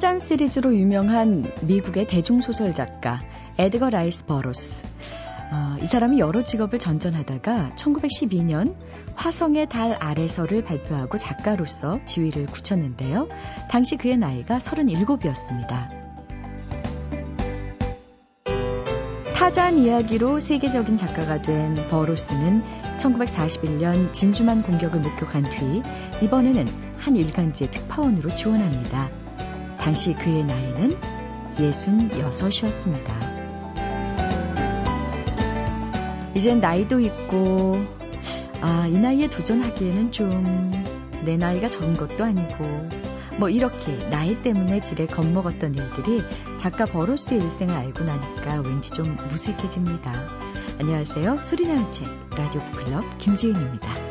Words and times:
타잔 0.00 0.18
시리즈로 0.18 0.74
유명한 0.74 1.52
미국의 1.64 2.06
대중소설 2.06 2.72
작가 2.72 3.20
에드거 3.58 3.90
라이스 3.90 4.24
버로스. 4.24 4.82
어, 5.52 5.76
이 5.82 5.84
사람이 5.84 6.18
여러 6.18 6.42
직업을 6.42 6.78
전전하다가 6.78 7.72
1912년 7.76 8.76
화성의 9.14 9.68
달 9.68 9.98
아래서를 10.00 10.64
발표하고 10.64 11.18
작가로서 11.18 12.00
지위를 12.06 12.46
굳혔는데요. 12.46 13.28
당시 13.70 13.98
그의 13.98 14.16
나이가 14.16 14.56
37이었습니다. 14.56 15.90
타잔 19.34 19.76
이야기로 19.76 20.40
세계적인 20.40 20.96
작가가 20.96 21.42
된 21.42 21.74
버로스는 21.90 22.62
1941년 22.96 24.14
진주만 24.14 24.62
공격을 24.62 25.00
목격한 25.00 25.42
뒤 25.50 25.82
이번에는 26.24 26.64
한 26.96 27.16
일간지의 27.16 27.70
특파원으로 27.70 28.34
지원합니다. 28.34 29.19
당시 29.80 30.14
그의 30.14 30.44
나이는 30.44 30.96
66이었습니다. 31.56 33.30
이젠 36.34 36.60
나이도 36.60 37.00
있고, 37.00 37.82
아, 38.60 38.86
이 38.86 38.92
나이에 38.98 39.28
도전하기에는 39.28 40.12
좀 40.12 40.80
내 41.22 41.36
나이가 41.36 41.68
적은 41.68 41.94
것도 41.94 42.24
아니고, 42.24 42.64
뭐 43.38 43.48
이렇게 43.48 43.96
나이 44.10 44.40
때문에 44.42 44.80
지레 44.80 45.06
겁먹었던 45.06 45.74
일들이 45.74 46.22
작가 46.58 46.84
버로스의 46.84 47.40
일생을 47.40 47.74
알고 47.74 48.04
나니까 48.04 48.60
왠지 48.60 48.90
좀 48.90 49.16
무색해집니다. 49.28 50.12
안녕하세요. 50.80 51.42
소리나는 51.42 51.92
책 51.92 52.08
라디오 52.36 52.60
북클럽 52.62 53.18
김지은입니다. 53.18 54.09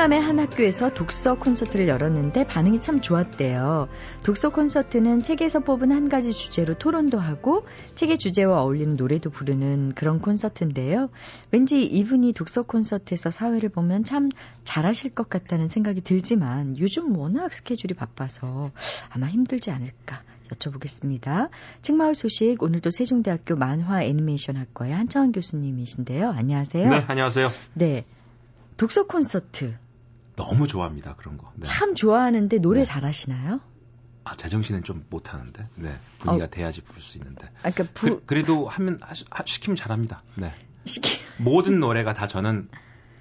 충남의 0.00 0.18
한 0.22 0.38
학교에서 0.38 0.94
독서 0.94 1.34
콘서트를 1.34 1.86
열었는데 1.86 2.46
반응이 2.46 2.80
참 2.80 3.02
좋았대요. 3.02 3.88
독서 4.22 4.48
콘서트는 4.48 5.22
책에서 5.22 5.60
뽑은 5.60 5.92
한 5.92 6.08
가지 6.08 6.32
주제로 6.32 6.72
토론도 6.72 7.18
하고 7.18 7.66
책의 7.96 8.16
주제와 8.16 8.62
어울리는 8.62 8.96
노래도 8.96 9.28
부르는 9.28 9.92
그런 9.94 10.22
콘서트인데요. 10.22 11.10
왠지 11.50 11.84
이분이 11.84 12.32
독서 12.32 12.62
콘서트에서 12.62 13.30
사회를 13.30 13.68
보면 13.68 14.04
참 14.04 14.30
잘하실 14.64 15.10
것 15.10 15.28
같다는 15.28 15.68
생각이 15.68 16.00
들지만 16.00 16.78
요즘 16.78 17.14
워낙 17.18 17.52
스케줄이 17.52 17.92
바빠서 17.92 18.70
아마 19.10 19.26
힘들지 19.26 19.70
않을까 19.70 20.22
여쭤보겠습니다. 20.50 21.50
책마을 21.82 22.14
소식 22.14 22.62
오늘도 22.62 22.90
세종대학교 22.90 23.54
만화 23.54 24.02
애니메이션 24.02 24.56
학과의 24.56 24.94
한창원 24.94 25.32
교수님이신데요. 25.32 26.30
안녕하세요. 26.30 26.88
네, 26.88 27.04
안녕하세요. 27.06 27.50
네. 27.74 28.06
독서 28.78 29.02
콘서트. 29.02 29.74
너무 30.40 30.66
좋아합니다, 30.66 31.16
그런 31.16 31.36
거. 31.36 31.52
네. 31.54 31.64
참 31.64 31.94
좋아하는데 31.94 32.58
노래 32.58 32.80
네. 32.80 32.84
잘하시나요? 32.84 33.60
아, 34.24 34.36
제정신은 34.36 34.84
좀 34.84 35.04
못하는데, 35.10 35.66
네. 35.76 35.92
분위기가 36.18 36.46
어. 36.46 36.48
돼야지 36.48 36.80
부를 36.80 37.02
수 37.02 37.18
있는데. 37.18 37.46
아, 37.62 37.70
그러니까 37.70 37.84
부... 37.92 38.22
그, 38.24 38.34
래도 38.34 38.66
하면, 38.66 38.98
하, 39.02 39.44
시키면 39.44 39.76
잘합니다. 39.76 40.22
네. 40.36 40.54
시키... 40.86 41.18
모든 41.38 41.78
노래가 41.78 42.14
다 42.14 42.26
저는 42.26 42.68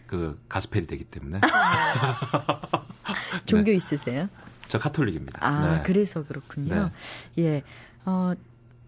그 0.08 0.42
가스펠이 0.47 0.88
되기 0.88 1.03
때문에. 1.03 1.42
종교 3.45 3.72
네. 3.72 3.78
있으세요? 3.78 4.30
저 4.70 4.80
카톨릭입니다. 4.80 5.45
아, 5.45 5.78
네. 5.78 5.84
그래서 5.84 6.25
그렇군요. 6.25 6.92
네. 7.36 7.44
예. 7.44 7.64
어, 8.06 8.34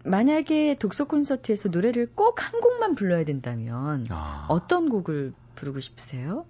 만약에 0.04 0.76
독서 0.78 1.04
콘서트에서 1.04 1.68
노래를 1.68 2.12
꼭 2.14 2.42
한 2.42 2.60
곡만 2.60 2.94
불러야 2.94 3.24
된다면 3.24 4.06
아. 4.10 4.46
어떤 4.48 4.88
곡을 4.88 5.32
부르고 5.54 5.80
싶으세요? 5.80 6.46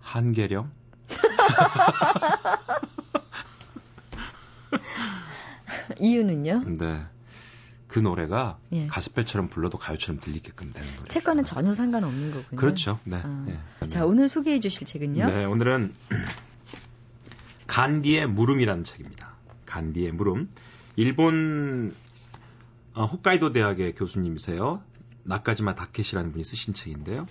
한계령? 0.00 0.70
이유는요? 5.98 6.64
네. 6.78 7.02
그 7.88 7.98
노래가 7.98 8.58
예. 8.72 8.86
가스펠처럼 8.86 9.48
불러도 9.48 9.76
가요처럼 9.78 10.20
들리게끔 10.20 10.72
되는 10.72 10.88
노래. 10.96 11.08
책과는 11.08 11.44
전혀 11.44 11.74
상관없는 11.74 12.30
거군요. 12.30 12.58
그렇죠. 12.60 13.00
네. 13.04 13.20
어. 13.22 13.44
네. 13.46 13.58
자, 13.88 14.06
오늘 14.06 14.28
소개해 14.28 14.60
주실 14.60 14.86
책은요? 14.86 15.26
네, 15.26 15.44
오늘은 15.44 15.92
간디의 17.66 18.28
물음이라는 18.28 18.84
책입니다. 18.84 19.32
간디의 19.66 20.12
물음. 20.12 20.48
일본 20.96 21.94
어, 22.94 23.04
홋카이도 23.06 23.52
대학의 23.52 23.94
교수님이세요. 23.94 24.82
나까지마 25.30 25.74
다케시라는 25.74 26.32
분이 26.32 26.44
쓰신 26.44 26.74
책인데요. 26.74 27.26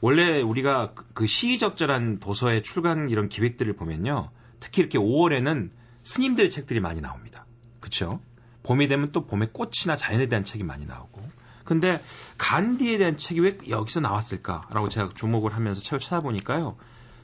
원래 0.00 0.40
우리가 0.40 0.92
그, 0.94 1.04
그 1.14 1.26
시의적절한 1.26 2.18
도서의 2.18 2.62
출간 2.62 3.08
이런 3.08 3.28
기획들을 3.28 3.72
보면요. 3.74 4.30
특히 4.58 4.80
이렇게 4.80 4.98
5월에는 4.98 5.70
스님들의 6.02 6.50
책들이 6.50 6.80
많이 6.80 7.00
나옵니다. 7.00 7.46
그렇죠? 7.80 8.20
봄이 8.64 8.88
되면 8.88 9.12
또 9.12 9.26
봄의 9.26 9.50
꽃이나 9.52 9.96
자연에 9.96 10.26
대한 10.26 10.44
책이 10.44 10.64
많이 10.64 10.86
나오고. 10.86 11.22
근데 11.64 12.02
간디에 12.36 12.98
대한 12.98 13.16
책이 13.16 13.40
왜 13.40 13.58
여기서 13.68 14.00
나왔을까라고 14.00 14.88
제가 14.88 15.10
주목을 15.14 15.54
하면서 15.54 15.80
책을 15.80 16.00
찾아보니까요. 16.00 16.76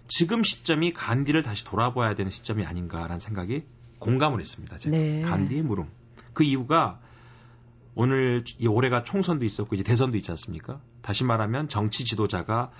지금 0.08 0.42
시점이 0.42 0.92
간디를 0.92 1.42
다시 1.42 1.64
돌아봐야 1.64 2.14
되는 2.14 2.30
시점이 2.30 2.64
아닌가라는 2.64 3.20
생각이 3.20 3.64
공감을 3.98 4.40
했습니다. 4.40 4.78
제가. 4.78 4.96
네. 4.96 5.22
간디의 5.22 5.62
물음. 5.62 5.88
그 6.32 6.42
이유가 6.42 7.00
오늘 7.94 8.44
이 8.58 8.66
올해가 8.66 9.02
총선도 9.02 9.44
있었고 9.44 9.74
이제 9.74 9.84
대선도 9.84 10.16
있지 10.16 10.30
않습니까? 10.30 10.80
다시 11.02 11.24
말하면 11.24 11.68
정치 11.68 12.04
지도자가 12.04 12.70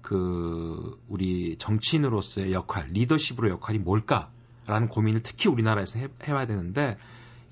그 0.00 1.00
우리 1.08 1.56
정치인으로서의 1.58 2.52
역할, 2.52 2.88
리더십으로 2.90 3.48
역할이 3.50 3.78
뭘까라는 3.78 4.88
고민을 4.90 5.22
특히 5.22 5.48
우리나라에서 5.48 5.98
해, 5.98 6.08
해야 6.26 6.46
되는데 6.46 6.98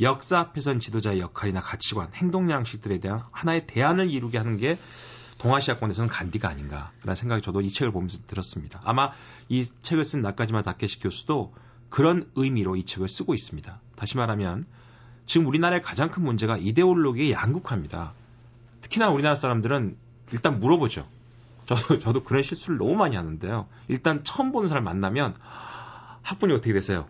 역사 0.00 0.38
앞에선 0.38 0.80
지도자의 0.80 1.20
역할이나 1.20 1.60
가치관, 1.60 2.10
행동 2.14 2.50
양식들에 2.50 2.98
대한 2.98 3.22
하나의 3.30 3.66
대안을 3.66 4.10
이루게 4.10 4.38
하는 4.38 4.56
게 4.56 4.78
동아시아권에서는 5.38 6.08
간디가 6.08 6.48
아닌가라는 6.48 7.14
생각이 7.16 7.42
저도 7.42 7.62
이 7.62 7.70
책을 7.70 7.92
보면서 7.92 8.18
들었습니다. 8.26 8.80
아마 8.84 9.10
이 9.48 9.64
책을 9.64 10.04
쓴 10.04 10.22
나까지마 10.22 10.62
다케시 10.62 11.00
교수도 11.00 11.54
그런 11.88 12.30
의미로 12.36 12.76
이 12.76 12.84
책을 12.84 13.08
쓰고 13.08 13.34
있습니다. 13.34 13.80
다시 13.96 14.16
말하면 14.16 14.66
지금 15.32 15.46
우리나라의 15.46 15.80
가장 15.80 16.10
큰 16.10 16.24
문제가 16.24 16.58
이데올로기의 16.58 17.32
양극화입니다. 17.32 18.12
특히나 18.82 19.08
우리나라 19.08 19.34
사람들은 19.34 19.96
일단 20.30 20.60
물어보죠. 20.60 21.08
저도, 21.64 21.98
저도 22.04 22.22
그런 22.22 22.42
실수를 22.42 22.76
너무 22.76 22.96
많이 22.96 23.16
하는데요. 23.16 23.66
일단 23.88 24.24
처음 24.24 24.52
보는 24.52 24.68
사람 24.68 24.84
만나면 24.84 25.34
학번이 26.20 26.52
어떻게 26.52 26.74
되세요? 26.74 27.08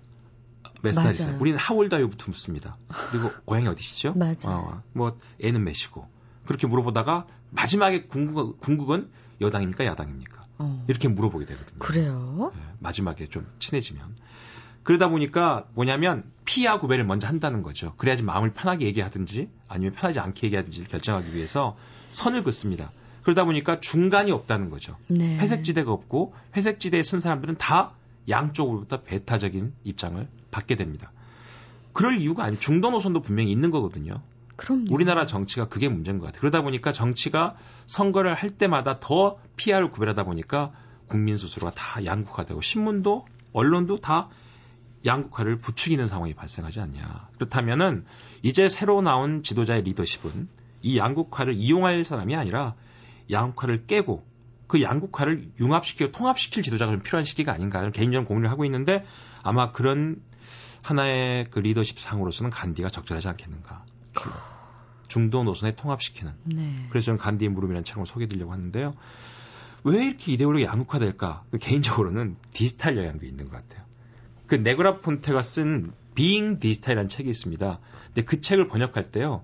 몇 0.82 0.92
살이세요? 0.92 1.36
우리는 1.40 1.58
하울다요부터 1.58 2.26
묻습니다. 2.28 2.76
그리고 3.10 3.32
고향이 3.44 3.66
어디시죠? 3.66 4.14
맞아요. 4.14 4.36
어, 4.46 4.82
뭐 4.92 5.18
애는 5.42 5.64
몇이고 5.64 6.06
그렇게 6.46 6.68
물어보다가 6.68 7.26
마지막에 7.50 8.04
궁극, 8.04 8.60
궁극은 8.60 9.10
여당입니까 9.40 9.84
야당입니까? 9.84 10.46
어. 10.58 10.84
이렇게 10.86 11.08
물어보게 11.08 11.44
되거든요. 11.44 11.80
그래요? 11.80 12.52
네, 12.54 12.62
마지막에 12.78 13.28
좀 13.28 13.48
친해지면. 13.58 14.14
그러다 14.82 15.08
보니까 15.08 15.66
뭐냐면 15.74 16.24
피하 16.44 16.80
구별을 16.80 17.04
먼저 17.04 17.26
한다는 17.26 17.62
거죠. 17.62 17.94
그래야지 17.96 18.22
마음을 18.22 18.50
편하게 18.50 18.86
얘기하든지 18.86 19.48
아니면 19.68 19.94
편하지 19.94 20.18
않게 20.20 20.46
얘기하든지 20.48 20.84
결정하기 20.84 21.34
위해서 21.34 21.76
선을 22.10 22.42
긋습니다. 22.42 22.90
그러다 23.22 23.44
보니까 23.44 23.80
중간이 23.80 24.32
없다는 24.32 24.70
거죠. 24.70 24.96
네. 25.06 25.38
회색지대가 25.38 25.92
없고 25.92 26.34
회색지대에 26.56 27.02
쓴 27.02 27.20
사람들은 27.20 27.56
다 27.56 27.92
양쪽으로부터 28.28 29.02
배타적인 29.02 29.72
입장을 29.84 30.28
받게 30.50 30.76
됩니다. 30.76 31.12
그럴 31.92 32.20
이유가 32.20 32.44
아니 32.44 32.58
중도 32.58 32.90
노선도 32.90 33.20
분명히 33.20 33.50
있는 33.52 33.70
거거든요. 33.70 34.20
그럼요. 34.56 34.86
우리나라 34.90 35.26
정치가 35.26 35.68
그게 35.68 35.88
문제인 35.88 36.18
것 36.18 36.26
같아요. 36.26 36.40
그러다 36.40 36.62
보니까 36.62 36.92
정치가 36.92 37.56
선거를 37.86 38.34
할 38.34 38.50
때마다 38.50 38.98
더 39.00 39.38
피하를 39.56 39.90
구별하다 39.90 40.24
보니까 40.24 40.72
국민 41.06 41.36
스스로가 41.36 41.72
다 41.74 42.04
양극화되고 42.04 42.60
신문도 42.60 43.26
언론도 43.52 43.98
다 43.98 44.28
양극화를 45.04 45.58
부추기는 45.60 46.06
상황이 46.06 46.34
발생하지 46.34 46.80
않냐. 46.80 47.28
그렇다면은 47.34 48.04
이제 48.42 48.68
새로 48.68 49.00
나온 49.02 49.42
지도자의 49.42 49.82
리더십은 49.82 50.48
이 50.82 50.98
양극화를 50.98 51.54
이용할 51.54 52.04
사람이 52.04 52.36
아니라 52.36 52.74
양극화를 53.30 53.86
깨고 53.86 54.24
그 54.66 54.80
양극화를 54.82 55.50
융합시키고 55.60 56.12
통합시킬 56.12 56.62
지도자가 56.62 56.96
필요한 57.00 57.24
시기가 57.24 57.52
아닌가 57.52 57.78
하는 57.78 57.92
개인적인 57.92 58.26
고민을 58.26 58.50
하고 58.50 58.64
있는데 58.64 59.04
아마 59.42 59.72
그런 59.72 60.22
하나의 60.82 61.46
그 61.50 61.58
리더십 61.58 61.98
상으로서는 61.98 62.50
간디가 62.50 62.88
적절하지 62.90 63.28
않겠는가. 63.28 63.84
중도 65.08 65.44
노선에 65.44 65.76
통합시키는. 65.76 66.32
네. 66.44 66.86
그래서 66.88 67.06
저는 67.06 67.18
간디의 67.18 67.50
물음이라는 67.50 67.84
책을 67.84 68.06
소개해드리려고 68.06 68.52
하는데요. 68.52 68.94
왜 69.84 70.06
이렇게 70.06 70.32
이데올로기 70.32 70.64
양극화될까? 70.64 71.44
그 71.50 71.58
개인적으로는 71.58 72.36
디지털 72.52 72.96
영향도 72.96 73.26
있는 73.26 73.44
것 73.48 73.52
같아요. 73.52 73.84
그 74.52 74.56
네그라 74.56 75.00
폰테가 75.00 75.40
쓴 75.40 75.92
비잉 76.14 76.58
디지털이라는 76.58 77.08
책이 77.08 77.30
있습니다. 77.30 77.80
근데 78.08 78.22
그 78.22 78.42
책을 78.42 78.68
번역할 78.68 79.04
때요. 79.04 79.42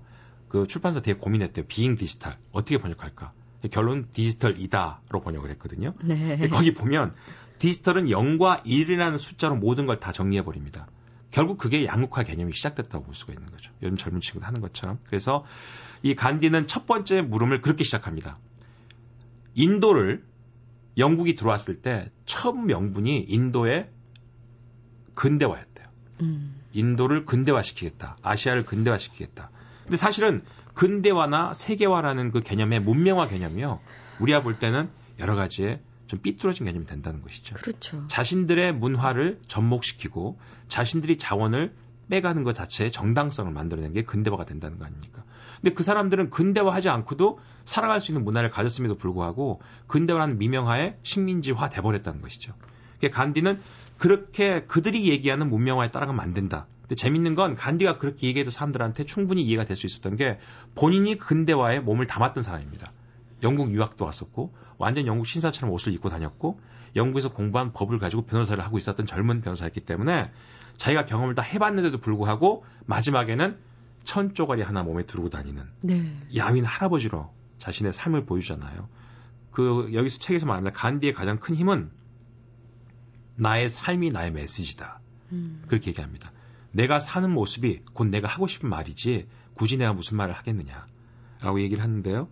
그 0.49 0.67
출판사 0.67 1.01
되게 1.01 1.17
고민했대요. 1.17 1.65
비잉 1.67 1.95
디지털 1.95 2.37
어떻게 2.51 2.77
번역할까? 2.77 3.33
결론 3.71 4.07
디지털이다로 4.11 5.21
번역을 5.23 5.49
했거든요. 5.49 5.95
네. 6.03 6.47
거기 6.49 6.75
보면 6.75 7.15
디지털은 7.57 8.05
0과 8.05 8.63
1이라는 8.63 9.17
숫자로 9.17 9.55
모든 9.55 9.87
걸 9.87 9.99
다 9.99 10.11
정리해 10.11 10.43
버립니다. 10.43 10.85
결국 11.31 11.57
그게 11.57 11.87
양극화 11.87 12.21
개념이 12.21 12.53
시작됐다고 12.53 13.05
볼 13.05 13.15
수가 13.15 13.33
있는 13.33 13.49
거죠. 13.49 13.71
요즘 13.81 13.97
젊은 13.97 14.21
친구들 14.21 14.47
하는 14.47 14.61
것처럼. 14.61 14.99
그래서 15.05 15.43
이 16.03 16.13
간디는 16.13 16.67
첫 16.67 16.85
번째 16.85 17.21
물음을 17.21 17.61
그렇게 17.63 17.83
시작합니다. 17.83 18.37
인도를 19.55 20.23
영국이 20.99 21.33
들어왔을 21.33 21.81
때 21.81 22.11
처음 22.27 22.67
명분이 22.67 23.25
인도의 23.27 23.89
근대화였대요. 25.19 25.87
음. 26.21 26.61
인도를 26.71 27.25
근대화시키겠다. 27.25 28.17
아시아를 28.21 28.63
근대화시키겠다. 28.63 29.51
근데 29.83 29.97
사실은 29.97 30.43
근대화나 30.75 31.53
세계화라는 31.53 32.31
그 32.31 32.41
개념의 32.41 32.79
문명화 32.79 33.27
개념이요. 33.27 33.81
우리가 34.19 34.41
볼 34.43 34.59
때는 34.59 34.89
여러 35.19 35.35
가지의 35.35 35.81
좀 36.07 36.21
삐뚤어진 36.21 36.65
개념이 36.65 36.85
된다는 36.85 37.21
것이죠. 37.21 37.55
그렇죠. 37.55 38.07
자신들의 38.07 38.73
문화를 38.75 39.39
접목시키고 39.47 40.39
자신들이 40.69 41.17
자원을 41.17 41.73
빼가는 42.09 42.43
것 42.45 42.55
자체의 42.55 42.91
정당성을 42.91 43.51
만들어낸 43.51 43.91
게 43.91 44.03
근대화가 44.03 44.45
된다는 44.45 44.79
거 44.79 44.85
아닙니까? 44.85 45.25
근데 45.59 45.75
그 45.75 45.83
사람들은 45.83 46.29
근대화하지 46.29 46.87
않고도 46.87 47.39
살아갈 47.65 47.99
수 47.99 48.11
있는 48.11 48.23
문화를 48.23 48.49
가졌음에도 48.49 48.95
불구하고 48.95 49.61
근대화라는 49.87 50.37
미명하에 50.37 50.97
식민지화 51.03 51.69
돼버렸다는 51.69 52.21
것이죠. 52.21 52.53
간디는 53.07 53.61
그렇게 53.97 54.65
그들이 54.65 55.09
얘기하는 55.09 55.49
문명화에 55.49 55.91
따라가면 55.91 56.19
안 56.19 56.33
된다. 56.33 56.67
근데 56.81 56.95
재밌는 56.95 57.35
건 57.35 57.55
간디가 57.55 57.97
그렇게 57.97 58.27
얘기해도 58.27 58.51
사람들한테 58.51 59.05
충분히 59.05 59.43
이해가 59.43 59.63
될 59.65 59.77
수 59.77 59.85
있었던 59.85 60.15
게 60.17 60.39
본인이 60.75 61.17
근대화에 61.17 61.79
몸을 61.79 62.07
담았던 62.07 62.43
사람입니다. 62.43 62.91
영국 63.43 63.71
유학도 63.71 64.05
왔었고 64.05 64.53
완전 64.77 65.05
영국 65.05 65.25
신사처럼 65.27 65.71
옷을 65.73 65.93
입고 65.93 66.09
다녔고 66.09 66.59
영국에서 66.95 67.31
공부한 67.31 67.71
법을 67.71 67.99
가지고 67.99 68.23
변호사를 68.23 68.61
하고 68.63 68.77
있었던 68.77 69.05
젊은 69.05 69.41
변호사였기 69.41 69.81
때문에 69.81 70.31
자기가 70.77 71.05
경험을 71.05 71.35
다 71.35 71.41
해봤는데도 71.41 71.99
불구하고 71.99 72.65
마지막에는 72.85 73.57
천 74.03 74.33
쪼가리 74.33 74.61
하나 74.61 74.81
몸에 74.81 75.03
두르고 75.03 75.29
다니는 75.29 75.63
네. 75.81 76.11
야윈 76.35 76.65
할아버지로 76.65 77.29
자신의 77.59 77.93
삶을 77.93 78.25
보여주잖아요. 78.25 78.87
그 79.51 79.89
여기서 79.93 80.19
책에서 80.19 80.45
말합니다. 80.45 80.75
간디의 80.75 81.13
가장 81.13 81.37
큰 81.37 81.55
힘은 81.55 81.91
나의 83.39 83.69
삶이 83.69 84.09
나의 84.09 84.31
메시지다. 84.31 84.99
음. 85.31 85.63
그렇게 85.67 85.89
얘기합니다. 85.89 86.31
내가 86.71 86.99
사는 86.99 87.29
모습이 87.31 87.81
곧 87.93 88.05
내가 88.05 88.27
하고 88.27 88.47
싶은 88.47 88.69
말이지 88.69 89.27
굳이 89.53 89.77
내가 89.77 89.93
무슨 89.93 90.17
말을 90.17 90.33
하겠느냐. 90.35 90.87
라고 91.41 91.61
얘기를 91.61 91.81
하는데요. 91.81 92.27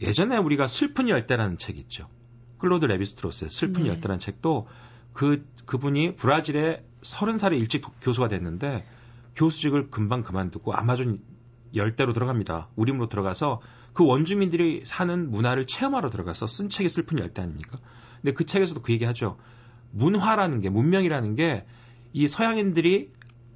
예전에 0.00 0.36
우리가 0.36 0.66
슬픈 0.66 1.08
열대라는 1.08 1.58
책 1.58 1.78
있죠. 1.78 2.08
클로드 2.58 2.86
레비스트로스의 2.86 3.50
슬픈 3.50 3.84
네. 3.84 3.90
열대라는 3.90 4.18
책도 4.18 4.68
그, 5.12 5.46
그분이 5.64 6.16
브라질에 6.16 6.84
30살에 7.02 7.58
일찍 7.58 7.84
교수가 8.00 8.28
됐는데 8.28 8.86
교수직을 9.36 9.90
금방 9.90 10.22
그만두고 10.22 10.74
아마존 10.74 11.20
열대로 11.74 12.12
들어갑니다. 12.12 12.68
우림으로 12.74 13.08
들어가서 13.08 13.60
그 13.92 14.04
원주민들이 14.04 14.82
사는 14.84 15.30
문화를 15.30 15.66
체험하러 15.66 16.10
들어가서 16.10 16.46
쓴 16.46 16.68
책이 16.68 16.88
슬픈 16.88 17.18
열대 17.18 17.42
아닙니까? 17.42 17.78
근데 18.20 18.32
그 18.32 18.44
책에서도 18.44 18.82
그 18.82 18.92
얘기 18.92 19.04
하죠. 19.04 19.38
문화라는 19.92 20.60
게, 20.60 20.70
문명이라는 20.70 21.34
게 21.36 21.64
이 22.16 22.28
서양인들이 22.28 23.10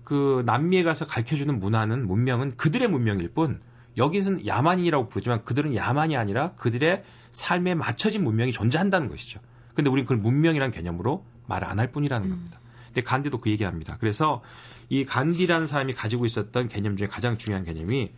그 0.04 0.42
남미에 0.44 0.82
가서 0.82 1.06
가르쳐주는 1.06 1.58
문화는, 1.58 2.06
문명은 2.06 2.58
그들의 2.58 2.88
문명일 2.88 3.30
뿐 3.30 3.58
여기서는 3.96 4.46
야만인이라고 4.46 5.08
부르지만 5.08 5.46
그들은 5.46 5.74
야만이 5.74 6.14
아니라 6.14 6.52
그들의 6.56 7.02
삶에 7.30 7.74
맞춰진 7.74 8.22
문명이 8.22 8.52
존재한다는 8.52 9.08
것이죠. 9.08 9.40
근데 9.72 9.88
우리는 9.88 10.04
그걸 10.04 10.18
문명이라는 10.18 10.72
개념으로 10.72 11.24
말안할 11.46 11.90
뿐이라는 11.90 12.26
음. 12.26 12.30
겁니다. 12.30 12.60
근데 12.88 13.00
간디도 13.00 13.38
그 13.38 13.48
얘기합니다. 13.48 13.96
그래서 13.98 14.42
이 14.90 15.06
간디라는 15.06 15.66
사람이 15.66 15.94
가지고 15.94 16.26
있었던 16.26 16.68
개념 16.68 16.98
중에 16.98 17.06
가장 17.06 17.38
중요한 17.38 17.64
개념이 17.64 18.10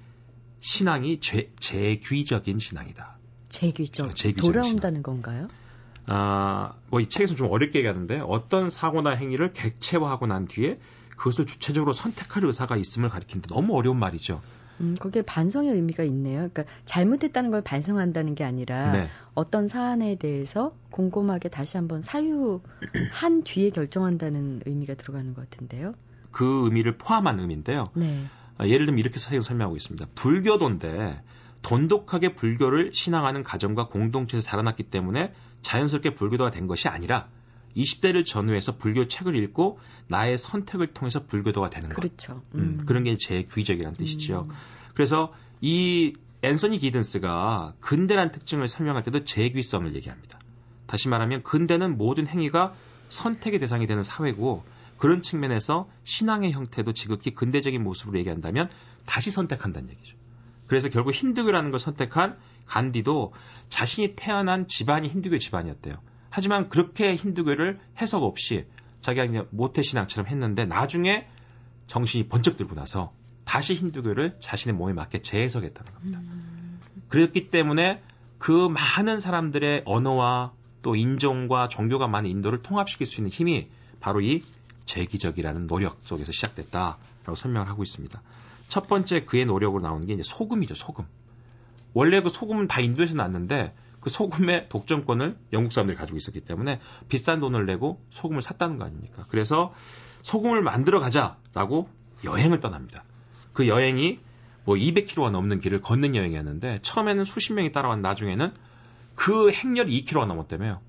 신앙이 0.59 1.21
제, 1.21 1.53
재귀적인 1.61 2.59
신앙이다. 2.59 3.17
재귀적. 3.49 4.07
어, 4.09 4.15
재귀적 4.15 4.43
돌아온다는 4.53 4.97
신앙. 4.97 5.03
건가요? 5.05 5.47
아, 6.07 6.75
뭐 6.91 7.01
이 7.01 7.09
책에서 7.09 7.35
좀 7.35 7.51
어렵게 7.51 7.79
얘기하는데 7.81 8.21
어떤 8.25 8.71
사고나 8.71 9.11
행위를 9.11 9.53
객체화하고 9.53 10.27
난 10.27 10.47
뒤에 10.47 10.79
그것을 11.17 11.47
주체적으로 11.47 11.93
선택할 11.93 12.45
의사가 12.45 12.77
있음을 12.77 13.09
가리키는데 13.09 13.47
너무 13.55 13.75
어려운 13.77 13.99
말이죠. 13.99 14.41
음, 14.81 14.95
거기에 14.99 15.23
반성의 15.23 15.71
의미가 15.73 16.03
있네요. 16.05 16.49
그러니까 16.53 16.65
잘못했다는 16.85 17.51
걸 17.51 17.63
반성한다는 17.63 18.35
게 18.35 18.43
아니라 18.43 18.93
네. 18.93 19.09
어떤 19.35 19.69
사안에 19.69 20.17
대해서 20.17 20.75
곰곰하게 20.91 21.49
다시 21.49 21.77
한번 21.77 22.03
사유한 22.03 22.61
뒤에 23.45 23.71
결정한다는 23.71 24.63
의미가 24.67 24.95
들어가는 24.95 25.35
것 25.35 25.49
같은데요. 25.49 25.95
그 26.33 26.65
의미를 26.65 26.97
포함한 26.99 27.39
의미인데요. 27.39 27.91
네. 27.95 28.25
아, 28.59 28.67
예를 28.67 28.87
들면 28.87 28.99
이렇게 28.99 29.19
설명하고 29.19 29.77
있습니다. 29.77 30.07
불교도인데 30.15 31.23
돈독하게 31.63 32.35
불교를 32.35 32.91
신앙하는 32.93 33.45
가정과 33.45 33.87
공동체에서 33.89 34.45
자라났기 34.45 34.85
때문에 34.85 35.33
자연스럽게 35.63 36.15
불교도가 36.15 36.51
된 36.51 36.67
것이 36.67 36.89
아니라 36.89 37.29
20대를 37.77 38.25
전후해서 38.25 38.77
불교 38.77 39.09
책을 39.09 39.35
읽고 39.37 39.79
나의 40.09 40.37
선택을 40.37 40.89
통해서 40.89 41.25
불교도가 41.27 41.71
되는 41.71 41.89
것. 41.89 41.97
그렇죠. 41.97 42.43
음. 42.55 42.79
음, 42.81 42.87
그런 42.87 43.05
게 43.05 43.17
제 43.17 43.43
귀적이라는 43.53 43.97
뜻이죠. 43.97 44.47
음. 44.49 44.55
그래서 44.95 45.33
이 45.61 46.13
앤서니 46.43 46.79
기든스가 46.79 47.75
근대란 47.81 48.33
특징을 48.33 48.69
설명할 48.69 49.05
때도 49.05 49.25
제귀성을 49.25 49.95
얘기합니다. 49.95 50.39
다시 50.87 51.09
말하면 51.09 51.43
근대는 51.43 51.97
모든 51.97 52.27
행위가 52.27 52.75
선택의 53.09 53.61
대상이 53.61 53.87
되는 53.87 54.03
사회고 54.03 54.65
그런 54.99 55.23
측면에서 55.23 55.89
신앙의 56.05 56.53
형태도 56.53 56.93
지극히 56.93 57.35
근대적인 57.35 57.83
모습으로 57.83 58.19
얘기한다면 58.19 58.69
다시 59.07 59.31
선택한다는 59.31 59.91
얘기죠. 59.91 60.17
그래서 60.67 60.89
결국 60.89 61.13
힌두교라는 61.13 61.71
걸 61.71 61.81
선택한 61.81 62.37
간디도 62.73 63.35
자신이 63.69 64.15
태어난 64.17 64.67
집안이 64.67 65.09
힌두교 65.09 65.39
집안이었대요. 65.39 65.95
하지만 66.31 66.71
그렇게 66.71 67.15
힌두교를 67.15 67.79
해석 68.01 68.23
없이 68.23 68.65
자기가 69.03 69.27
그냥 69.27 69.47
모태 69.51 69.83
신앙처럼 69.83 70.27
했는데 70.27 70.65
나중에 70.65 71.29
정신이 71.87 72.29
번쩍 72.29 72.57
들고 72.57 72.75
나서 72.75 73.13
다시 73.45 73.75
힌두교를 73.75 74.39
자신의 74.41 74.75
몸에 74.75 74.95
맞게 74.95 75.21
재해석했다는 75.21 75.93
겁니다. 75.93 76.21
음. 76.21 76.81
그렇기 77.11 77.51
때문에 77.51 78.03
그 78.39 78.69
많은 78.69 79.21
사람들의 79.21 79.83
언어와 79.85 80.53
또 80.81 80.97
인종과 80.97 81.69
종교가 81.69 82.07
많은 82.07 82.31
인도를 82.31 82.63
통합시킬 82.63 83.07
수 83.07 83.21
있는 83.21 83.31
힘이 83.31 83.69
바로 84.01 84.23
이 84.23 84.43
재기적이라는 84.87 85.67
노력 85.67 86.01
속에서 86.05 86.33
시작됐다라고 86.33 87.35
설명을 87.35 87.69
하고 87.69 87.83
있습니다. 87.83 88.23
첫 88.69 88.89
번째 88.89 89.27
그의 89.27 89.45
노력으로 89.45 89.83
나오는 89.83 90.07
게 90.07 90.15
이제 90.15 90.23
소금이죠, 90.23 90.75
소금. 90.75 91.05
원래 91.95 92.21
그 92.21 92.29
소금은 92.29 92.69
다 92.69 92.81
인도에서 92.81 93.15
났는데 93.17 93.75
그 94.01 94.11
소금의 94.11 94.69
독점권을 94.69 95.37
영국 95.53 95.73
사람들이 95.73 95.97
가지고 95.97 96.17
있었기 96.17 96.41
때문에 96.41 96.81
비싼 97.09 97.41
돈을 97.41 97.67
내고 97.67 98.05
소금을 98.11 98.43
샀다는 98.43 98.79
거 98.79 98.85
아닙니까? 98.85 99.27
그래서 99.29 99.73
소금을 100.23 100.63
만들어 100.63 101.01
가자라고 101.01 101.89
여행을 102.25 102.61
떠납니다. 102.61 103.05
그 103.53 103.69
여행이 103.69 104.19
뭐 104.65 104.77
200km가 104.77 105.31
넘는 105.31 105.61
길을 105.61 105.81
걷는 105.81 106.15
여행이었는데 106.15 106.79
처음에는 106.83 107.25
수십 107.25 107.53
명이 107.53 107.73
따라왔 107.73 108.01
나중에는 108.01 108.53
그 109.15 109.51
행렬이 109.53 110.05
2km가 110.05 110.27
넘었다며요. 110.27 110.81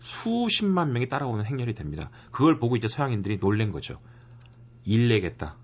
수십만 0.00 0.92
명이 0.92 1.08
따라오는 1.08 1.44
행렬이 1.44 1.74
됩니다. 1.74 2.10
그걸 2.30 2.58
보고 2.58 2.76
이제 2.76 2.88
서양인들이 2.88 3.38
놀란 3.38 3.70
거죠. 3.70 4.00
일 4.84 5.08
내겠다. 5.08 5.56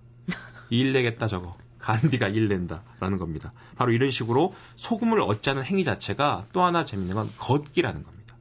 일 0.71 0.93
내겠다 0.93 1.27
저거. 1.27 1.57
간디가 1.87 2.27
일낸다라는 2.27 3.19
겁니다. 3.19 3.53
바로 3.77 3.93
이런 3.93 4.11
식으로 4.11 4.55
소금을 4.75 5.21
얻자는 5.21 5.65
행위 5.65 5.85
자체가 5.85 6.47
또 6.53 6.65
하나 6.65 6.85
재밌는 6.85 7.15
건 7.15 7.31
걷기라는 7.39 8.03
겁니다. 8.03 8.37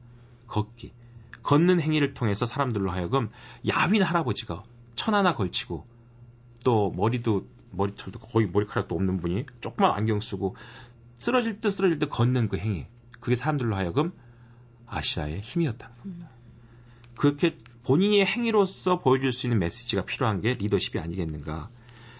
걷기. 0.48 0.92
걷는 1.44 1.80
행위를 1.80 2.12
통해서 2.12 2.44
사람들로 2.44 2.90
하여금 2.90 3.30
야윈 3.68 4.02
할아버지가 4.02 4.64
천 4.96 5.14
하나 5.14 5.34
걸치고 5.34 5.86
또 6.64 6.90
머리도 6.96 7.46
머리털도 7.70 8.18
거의 8.18 8.48
머리카락도 8.48 8.96
없는 8.96 9.20
분이 9.20 9.46
조그만 9.60 9.92
안경 9.92 10.18
쓰고 10.18 10.56
쓰러질 11.18 11.60
듯 11.60 11.70
쓰러질 11.70 12.00
듯 12.00 12.08
걷는 12.08 12.48
그 12.48 12.56
행위. 12.56 12.86
그게 13.20 13.36
사람들로 13.36 13.76
하여금 13.76 14.12
아시아의 14.86 15.42
힘이었다는 15.42 15.96
겁니다. 15.98 16.30
그렇게 17.16 17.56
본인의 17.84 18.26
행위로서 18.26 18.98
보여줄 18.98 19.30
수 19.30 19.46
있는 19.46 19.60
메시지가 19.60 20.04
필요한 20.04 20.40
게 20.40 20.54
리더십이 20.54 20.98
아니겠는가. 20.98 21.70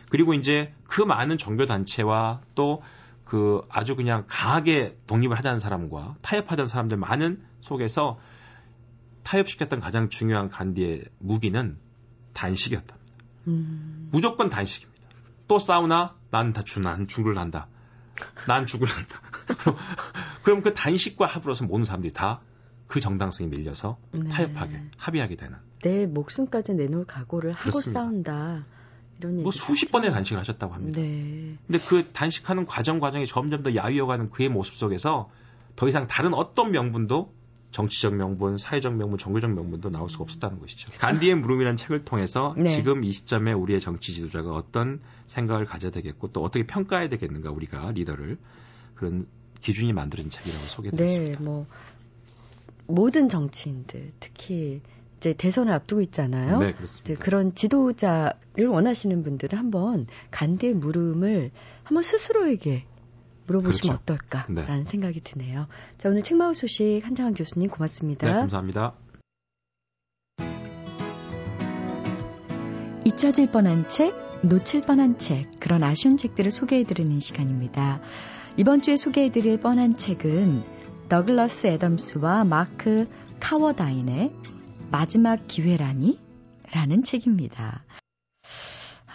그리고 0.08 0.34
이제 0.34 0.72
그 0.84 1.02
많은 1.02 1.38
종교 1.38 1.66
단체와 1.66 2.40
또 2.54 2.82
그 3.26 3.60
아주 3.68 3.96
그냥 3.96 4.24
강하게 4.28 4.96
독립을 5.08 5.36
하자는 5.36 5.58
사람과 5.58 6.16
타협하자는 6.22 6.68
사람들 6.68 6.96
많은 6.96 7.42
속에서 7.60 8.20
타협시켰던 9.24 9.80
가장 9.80 10.08
중요한 10.08 10.48
간디의 10.48 11.06
무기는 11.18 11.76
단식이었답니다. 12.34 13.14
음. 13.48 14.08
무조건 14.12 14.48
단식입니다. 14.48 15.02
또 15.48 15.58
싸우나 15.58 16.14
난다 16.30 16.62
죽, 16.62 16.80
난 16.80 17.08
죽을난다. 17.08 17.66
난 18.46 18.64
죽을난다. 18.66 19.20
그럼 20.44 20.62
그 20.62 20.72
단식과 20.72 21.26
합으로서 21.26 21.64
모든 21.64 21.84
사람들이 21.84 22.12
다 22.12 22.40
그 22.86 23.00
정당성이 23.00 23.50
밀려서 23.50 23.98
네. 24.12 24.28
타협하게 24.28 24.80
합의하게 24.96 25.36
되는. 25.36 25.58
내 25.82 26.06
목숨까지 26.06 26.74
내놓을 26.74 27.04
각오를 27.04 27.52
하고 27.52 27.80
싸운다. 27.80 28.64
뭐 29.24 29.50
수십 29.50 29.90
번의 29.90 30.12
단식을 30.12 30.38
하셨다고 30.40 30.74
합니다. 30.74 31.00
네. 31.00 31.56
근데 31.66 31.78
그 31.84 32.10
단식하는 32.12 32.66
과정 32.66 33.00
과정이 33.00 33.26
점점 33.26 33.62
더 33.62 33.74
야위어가는 33.74 34.30
그의 34.30 34.48
모습 34.48 34.74
속에서 34.74 35.30
더 35.74 35.88
이상 35.88 36.06
다른 36.06 36.34
어떤 36.34 36.70
명분도 36.70 37.34
정치적 37.70 38.14
명분, 38.14 38.56
사회적 38.58 38.94
명분, 38.94 39.18
종교적 39.18 39.50
명분도 39.50 39.90
나올 39.90 40.08
수가 40.08 40.24
없었다는 40.24 40.60
것이죠. 40.60 40.90
간디의 40.98 41.34
물음이라는 41.34 41.76
책을 41.76 42.04
통해서 42.04 42.54
네. 42.56 42.64
지금 42.64 43.04
이 43.04 43.12
시점에 43.12 43.52
우리의 43.52 43.80
정치 43.80 44.14
지도자가 44.14 44.52
어떤 44.52 45.00
생각을 45.26 45.66
가져야 45.66 45.90
되겠고 45.90 46.32
또 46.32 46.42
어떻게 46.42 46.66
평가해야 46.66 47.08
되겠는가 47.08 47.50
우리가 47.50 47.90
리더를 47.92 48.38
그런 48.94 49.26
기준이 49.60 49.92
만들어진 49.92 50.30
책이라고 50.30 50.64
소개드렸습니다. 50.64 51.38
네, 51.38 51.44
뭐 51.44 51.66
모든 52.86 53.28
정치인들 53.28 54.12
특히 54.20 54.80
이제 55.18 55.32
대선을 55.32 55.72
앞두고 55.72 56.02
있잖아요. 56.02 56.58
네, 56.58 56.72
그렇습니다. 56.72 57.24
그런 57.24 57.54
지도자를 57.54 58.66
원하시는 58.68 59.22
분들은 59.22 59.58
한번 59.58 60.06
간디의 60.30 60.74
물음을 60.74 61.50
한번 61.84 62.02
스스로에게 62.02 62.84
물어보시면 63.46 63.98
그렇죠. 63.98 64.12
어떨까라는 64.12 64.82
네. 64.82 64.84
생각이 64.84 65.20
드네요. 65.20 65.68
자, 65.98 66.08
오늘 66.08 66.22
책마을 66.22 66.54
소식 66.54 67.00
한장환 67.04 67.34
교수님 67.34 67.70
고맙습니다. 67.70 68.26
네, 68.26 68.32
감사합니다. 68.32 68.94
잊혀질 73.04 73.52
뻔한 73.52 73.88
책, 73.88 74.14
놓칠 74.42 74.82
뻔한 74.82 75.16
책, 75.16 75.48
그런 75.60 75.84
아쉬운 75.84 76.16
책들을 76.16 76.50
소개해드리는 76.50 77.20
시간입니다. 77.20 78.00
이번 78.56 78.82
주에 78.82 78.96
소개해드릴 78.96 79.60
뻔한 79.60 79.96
책은 79.96 80.64
더글러스 81.08 81.68
애덤스와 81.68 82.44
마크 82.44 83.06
카워다인의 83.38 84.32
마지막 84.90 85.46
기회라니? 85.48 86.18
라는 86.72 87.02
책입니다. 87.02 87.84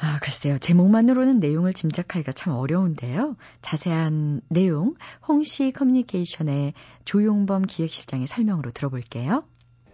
아, 0.01 0.19
글쎄요. 0.21 0.57
제목만으로는 0.57 1.39
내용을 1.39 1.73
짐작하기가 1.73 2.31
참 2.31 2.53
어려운데요. 2.53 3.35
자세한 3.61 4.41
내용, 4.49 4.95
홍씨 5.27 5.71
커뮤니케이션의 5.71 6.73
조용범 7.05 7.63
기획실장의 7.63 8.27
설명으로 8.27 8.71
들어볼게요. 8.71 9.43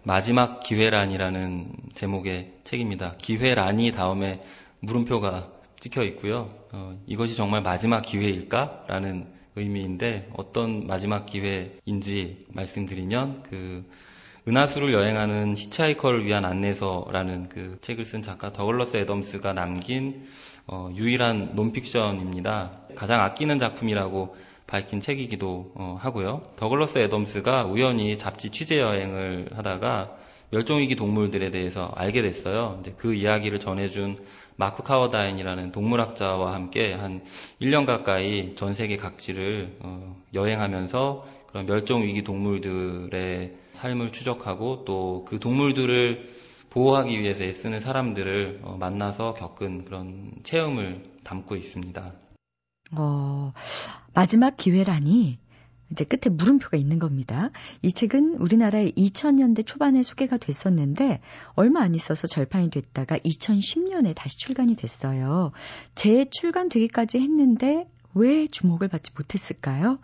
마지막 0.04 0.60
기회라니라는 0.60 1.72
제목의 1.94 2.60
책입니다. 2.64 3.12
기회라니 3.18 3.92
다음에 3.92 4.42
물음표가 4.80 5.52
찍혀 5.80 6.02
있고요. 6.04 6.54
어, 6.72 6.98
이것이 7.06 7.36
정말 7.36 7.62
마지막 7.62 8.00
기회일까? 8.00 8.84
라는 8.88 9.26
의미인데 9.56 10.30
어떤 10.34 10.86
마지막 10.86 11.26
기회인지 11.26 12.46
말씀드리면 12.48 13.42
그 13.42 13.84
은하수를 14.48 14.94
여행하는 14.94 15.54
히치하이커를 15.58 16.24
위한 16.24 16.46
안내서라는 16.46 17.50
그 17.50 17.76
책을 17.82 18.06
쓴 18.06 18.22
작가 18.22 18.50
더글러스 18.50 18.96
애덤스가 18.96 19.52
남긴 19.52 20.26
어, 20.66 20.90
유일한 20.94 21.50
논픽션입니다. 21.54 22.72
가장 22.94 23.20
아끼는 23.20 23.58
작품이라고 23.58 24.36
밝힌 24.66 25.00
책이기도 25.00 25.72
어, 25.74 25.98
하고요. 26.00 26.44
더글러스 26.56 26.98
애덤스가 26.98 27.66
우연히 27.66 28.16
잡지 28.16 28.48
취재 28.48 28.78
여행을 28.78 29.50
하다가 29.54 30.16
멸종위기 30.50 30.96
동물들에 30.96 31.50
대해서 31.50 31.92
알게 31.94 32.22
됐어요. 32.22 32.82
그 32.96 33.12
이야기를 33.12 33.60
전해준 33.60 34.16
마크 34.56 34.82
카워다인이라는 34.82 35.72
동물학자와 35.72 36.54
함께 36.54 36.94
한 36.94 37.22
1년 37.60 37.84
가까이 37.84 38.54
전 38.56 38.72
세계 38.72 38.96
각지를 38.96 39.76
어, 39.80 40.16
여행하면서 40.32 41.37
그런 41.48 41.66
멸종 41.66 42.02
위기 42.02 42.22
동물들의 42.22 43.54
삶을 43.72 44.12
추적하고 44.12 44.84
또 44.84 45.24
그 45.26 45.38
동물들을 45.38 46.28
보호하기 46.70 47.20
위해서 47.20 47.44
애쓰는 47.44 47.80
사람들을 47.80 48.60
어, 48.62 48.76
만나서 48.78 49.34
겪은 49.34 49.84
그런 49.84 50.32
체험을 50.42 51.04
담고 51.24 51.56
있습니다. 51.56 52.12
어, 52.92 53.52
마지막 54.14 54.56
기회라니 54.56 55.38
이제 55.90 56.04
끝에 56.04 56.34
물음표가 56.34 56.76
있는 56.76 56.98
겁니다. 56.98 57.50
이 57.80 57.92
책은 57.92 58.36
우리나라에 58.36 58.90
2000년대 58.90 59.66
초반에 59.66 60.02
소개가 60.02 60.36
됐었는데 60.36 61.20
얼마 61.54 61.80
안 61.80 61.94
있어서 61.94 62.26
절판이 62.26 62.70
됐다가 62.70 63.16
2010년에 63.18 64.14
다시 64.14 64.38
출간이 64.38 64.76
됐어요. 64.76 65.52
재출간되기까지 65.94 67.18
했는데 67.20 67.86
왜 68.14 68.46
주목을 68.46 68.88
받지 68.88 69.12
못했을까요? 69.16 69.98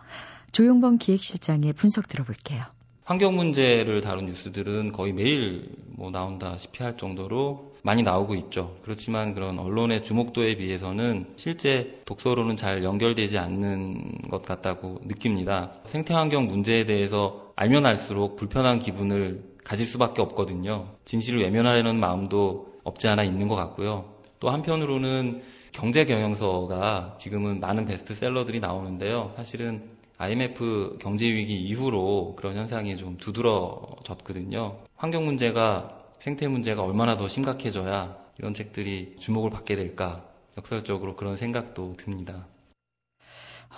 조용범 0.55 0.99
기획실장의 0.99 1.73
분석 1.73 2.07
들어볼게요. 2.07 2.63
환경 3.03 3.35
문제를 3.35 3.99
다룬 3.99 4.27
뉴스들은 4.27 4.93
거의 4.93 5.11
매일 5.11 5.67
뭐 5.97 6.11
나온다시피 6.11 6.81
할 6.81 6.95
정도로 6.95 7.73
많이 7.83 8.03
나오고 8.03 8.35
있죠. 8.35 8.77
그렇지만 8.83 9.33
그런 9.33 9.59
언론의 9.59 10.05
주목도에 10.05 10.55
비해서는 10.55 11.33
실제 11.35 11.99
독서로는 12.05 12.55
잘 12.55 12.85
연결되지 12.85 13.37
않는 13.37 14.29
것 14.31 14.43
같다고 14.43 15.01
느낍니다. 15.03 15.73
생태환경 15.87 16.47
문제에 16.47 16.85
대해서 16.85 17.51
알면 17.57 17.85
알수록 17.85 18.37
불편한 18.37 18.79
기분을 18.79 19.43
가질 19.65 19.85
수밖에 19.85 20.21
없거든요. 20.21 20.87
진실을 21.03 21.41
외면하려는 21.41 21.99
마음도 21.99 22.79
없지 22.85 23.09
않아 23.09 23.25
있는 23.25 23.49
것 23.49 23.55
같고요. 23.55 24.05
또 24.39 24.49
한편으로는 24.51 25.41
경제 25.73 26.05
경영서가 26.05 27.17
지금은 27.19 27.59
많은 27.59 27.85
베스트셀러들이 27.85 28.61
나오는데요. 28.61 29.33
사실은 29.35 29.94
IMF 30.17 30.97
경제 31.01 31.25
위기 31.27 31.61
이후로 31.61 32.35
그런 32.37 32.55
현상이 32.55 32.97
좀 32.97 33.17
두드러졌거든요. 33.17 34.79
환경 34.95 35.25
문제가 35.25 36.03
생태 36.19 36.47
문제가 36.47 36.83
얼마나 36.83 37.17
더 37.17 37.27
심각해져야 37.27 38.17
이런 38.37 38.53
책들이 38.53 39.15
주목을 39.19 39.49
받게 39.49 39.75
될까 39.75 40.25
역설적으로 40.57 41.15
그런 41.15 41.37
생각도 41.37 41.95
듭니다. 41.97 42.47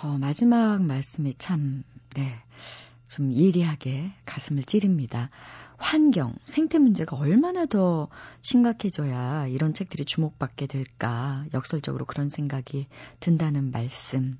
어, 0.02 0.16
마지막 0.18 0.80
말씀이 0.80 1.34
참, 1.38 1.82
네, 2.14 2.22
좀 3.08 3.32
예리하게 3.32 4.12
가슴을 4.24 4.62
찌릅니다. 4.62 5.30
환경, 5.78 6.34
생태 6.44 6.78
문제가 6.78 7.16
얼마나 7.16 7.64
더 7.64 8.08
심각해져야 8.42 9.46
이런 9.46 9.72
책들이 9.72 10.04
주목받게 10.04 10.66
될까 10.66 11.44
역설적으로 11.54 12.04
그런 12.04 12.28
생각이 12.28 12.86
든다는 13.20 13.70
말씀. 13.70 14.38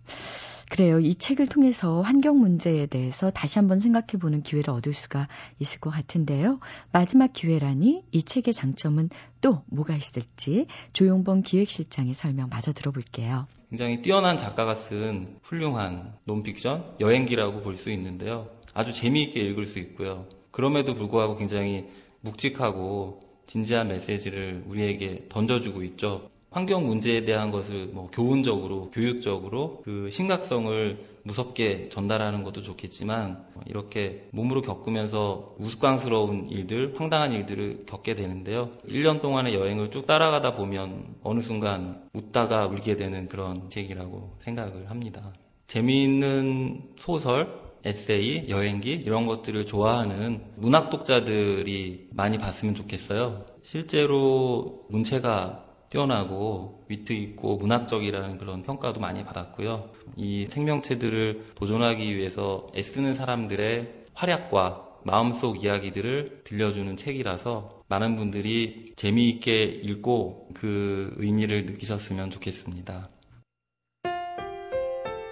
그래요. 0.71 1.01
이 1.01 1.15
책을 1.15 1.47
통해서 1.47 2.03
환경 2.03 2.39
문제에 2.39 2.87
대해서 2.87 3.31
다시 3.31 3.59
한번 3.59 3.81
생각해 3.81 4.19
보는 4.21 4.43
기회를 4.43 4.71
얻을 4.71 4.93
수가 4.93 5.27
있을 5.59 5.81
것 5.81 5.89
같은데요. 5.89 6.61
마지막 6.93 7.33
기회라니 7.33 8.05
이 8.13 8.23
책의 8.23 8.53
장점은 8.53 9.09
또 9.41 9.63
뭐가 9.67 9.97
있을지 9.97 10.67
조용범 10.93 11.43
기획실장의 11.43 12.13
설명 12.13 12.51
마저 12.51 12.73
들어볼게요. 12.75 13.47
굉장히 13.71 14.03
뛰어난 14.03 14.37
작가가 14.37 14.75
쓴 14.75 15.39
훌륭한 15.43 16.15
논픽션 16.25 16.97
여행기라고 17.01 17.63
볼 17.63 17.77
수 17.77 17.91
있는데요. 17.91 18.51
아주 18.75 18.93
재미있게 18.93 19.41
읽을 19.41 19.65
수 19.65 19.79
있고요. 19.79 20.27
그럼에도 20.59 20.95
불구하고 20.95 21.37
굉장히 21.37 21.87
묵직하고 22.21 23.21
진지한 23.47 23.87
메시지를 23.87 24.65
우리에게 24.67 25.27
던져주고 25.29 25.85
있죠. 25.85 26.31
환경 26.51 26.85
문제에 26.85 27.25
대한 27.25 27.53
것을 27.53 27.87
뭐 27.87 28.11
교훈적으로, 28.11 28.91
교육적으로 28.91 29.83
그 29.85 30.11
심각성을 30.11 30.99
무섭게 31.23 31.91
전달하는 31.91 32.43
것도 32.43 32.63
좋겠지만 32.63 33.47
이렇게 33.67 34.27
몸으로 34.33 34.63
겪으면서 34.63 35.55
우스꽝스러운 35.61 36.49
일들, 36.49 36.95
황당한 36.99 37.35
일들을 37.35 37.85
겪게 37.87 38.15
되는데요. 38.15 38.73
1년 38.89 39.21
동안의 39.21 39.55
여행을 39.55 39.93
쭉 39.93 40.09
따라가다 40.09 40.57
보면 40.57 41.19
어느 41.23 41.39
순간 41.39 42.03
웃다가 42.15 42.67
울게 42.67 42.97
되는 42.97 43.29
그런 43.29 43.69
책이라고 43.69 44.39
생각을 44.41 44.91
합니다. 44.91 45.33
재미있는 45.69 46.83
소설, 46.97 47.68
에세이, 47.89 48.51
여행기 48.51 48.91
이런 48.91 49.25
것들을 49.25 49.65
좋아하는 49.65 50.43
문학 50.57 50.91
독자들이 50.91 52.09
많이 52.13 52.37
봤으면 52.37 52.75
좋겠어요. 52.75 53.47
실제로 53.63 54.85
문체가 54.91 55.65
뛰어나고 55.89 56.85
위트 56.89 57.15
있고 57.15 57.57
문학적이라는 57.57 58.37
그런 58.37 58.63
평가도 58.63 59.01
많이 59.01 59.25
받았고요. 59.25 59.91
이 60.17 60.47
생명체들을 60.51 61.47
보존하기 61.55 62.15
위해서 62.15 62.67
애쓰는 62.77 63.15
사람들의 63.15 64.05
활약과 64.13 64.85
마음속 65.05 65.65
이야기들을 65.65 66.43
들려주는 66.45 66.97
책이라서 66.99 67.83
많은 67.89 68.17
분들이 68.17 68.93
재미있게 68.97 69.63
읽고 69.65 70.51
그 70.53 71.15
의미를 71.17 71.65
느끼셨으면 71.65 72.31
좋겠습니다. 72.31 73.09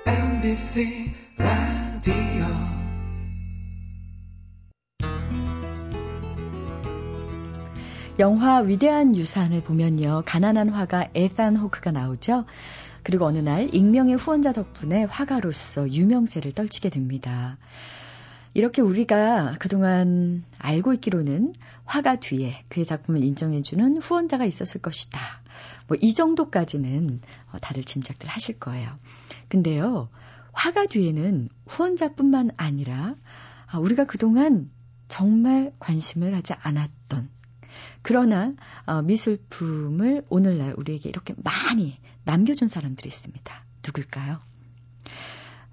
MBC 0.07 1.13
영화 8.19 8.61
위대한 8.61 9.15
유산을 9.15 9.63
보면요. 9.63 10.23
가난한 10.25 10.71
화가 10.71 11.09
에산 11.15 11.55
호크가 11.55 11.91
나오죠. 11.91 12.47
그리고 13.03 13.27
어느 13.27 13.39
날 13.39 13.75
익명의 13.75 14.17
후원자 14.17 14.53
덕분에 14.53 15.05
화가로서 15.05 15.93
유명세를 15.93 16.53
떨치게 16.53 16.89
됩니다. 16.89 17.59
이렇게 18.55 18.81
우리가 18.81 19.57
그동안 19.59 20.45
알고 20.59 20.95
있기로는 20.95 21.53
화가 21.85 22.17
뒤에 22.17 22.65
그의 22.71 22.87
작품을 22.87 23.23
인정해주는 23.23 23.99
후원자가 23.99 24.47
있었을 24.47 24.81
것이다. 24.81 25.21
뭐 25.87 25.99
이 26.01 26.15
정도까지는 26.15 27.21
어, 27.53 27.59
다들 27.61 27.85
짐작들 27.85 28.31
하실 28.31 28.59
거예요. 28.59 28.89
근데요, 29.49 30.09
화가 30.53 30.87
뒤에는 30.87 31.51
후원자뿐만 31.67 32.53
아니라 32.57 33.15
아, 33.67 33.79
우리가 33.79 34.07
그동안 34.07 34.71
정말 35.09 35.71
관심을 35.79 36.33
가지 36.33 36.55
않았던 36.55 36.96
그러나 38.07 38.53
어, 38.87 39.03
미술품을 39.03 40.27
오늘날 40.29 40.75
우리에게 40.77 41.09
이렇게 41.09 41.35
많이 41.43 41.99
남겨준 42.23 42.69
사람들이 42.69 43.09
있습니다. 43.09 43.65
누굴까요? 43.85 44.39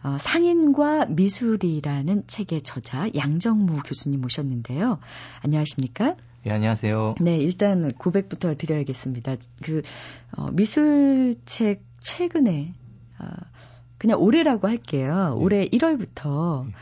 어, 0.01 0.17
상인과 0.19 1.05
미술이라는 1.05 2.23
책의 2.25 2.63
저자 2.63 3.07
양정무 3.13 3.83
교수님 3.83 4.21
모셨는데요. 4.21 4.97
안녕하십니까? 5.41 6.15
예, 6.47 6.51
안녕하세요. 6.51 7.15
네, 7.21 7.37
일단 7.37 7.91
고백부터 7.91 8.55
드려야겠습니다. 8.55 9.35
그 9.61 9.83
어, 10.35 10.49
미술책 10.53 11.83
최근에 11.99 12.73
어, 13.19 13.25
그냥 13.99 14.19
올해라고 14.19 14.67
할게요. 14.67 15.35
네. 15.37 15.43
올해 15.43 15.67
1월부터 15.67 16.65
네. 16.65 16.73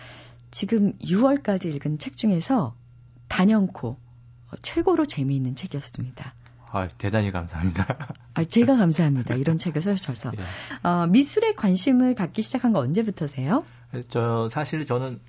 지금 0.49 0.97
6월까지 0.99 1.65
읽은 1.75 1.97
책 1.97 2.15
중에서 2.15 2.73
단연코 3.27 3.89
어, 3.89 4.10
최고로 4.61 5.05
재미있는 5.05 5.55
책이었습니다. 5.55 6.33
아, 6.73 6.87
대단히 6.97 7.31
감사합니다. 7.31 7.85
아, 8.33 8.43
제가 8.45 8.77
감사합니다. 8.77 9.35
이런 9.35 9.57
책을 9.57 9.81
써주셔서. 9.81 10.31
예. 10.37 10.87
어, 10.87 11.07
미술에 11.07 11.53
관심을 11.53 12.15
갖기 12.15 12.41
시작한 12.41 12.71
거 12.71 12.79
언제부터세요? 12.79 13.65
저, 14.07 14.47
사실 14.49 14.85
저는 14.85 15.19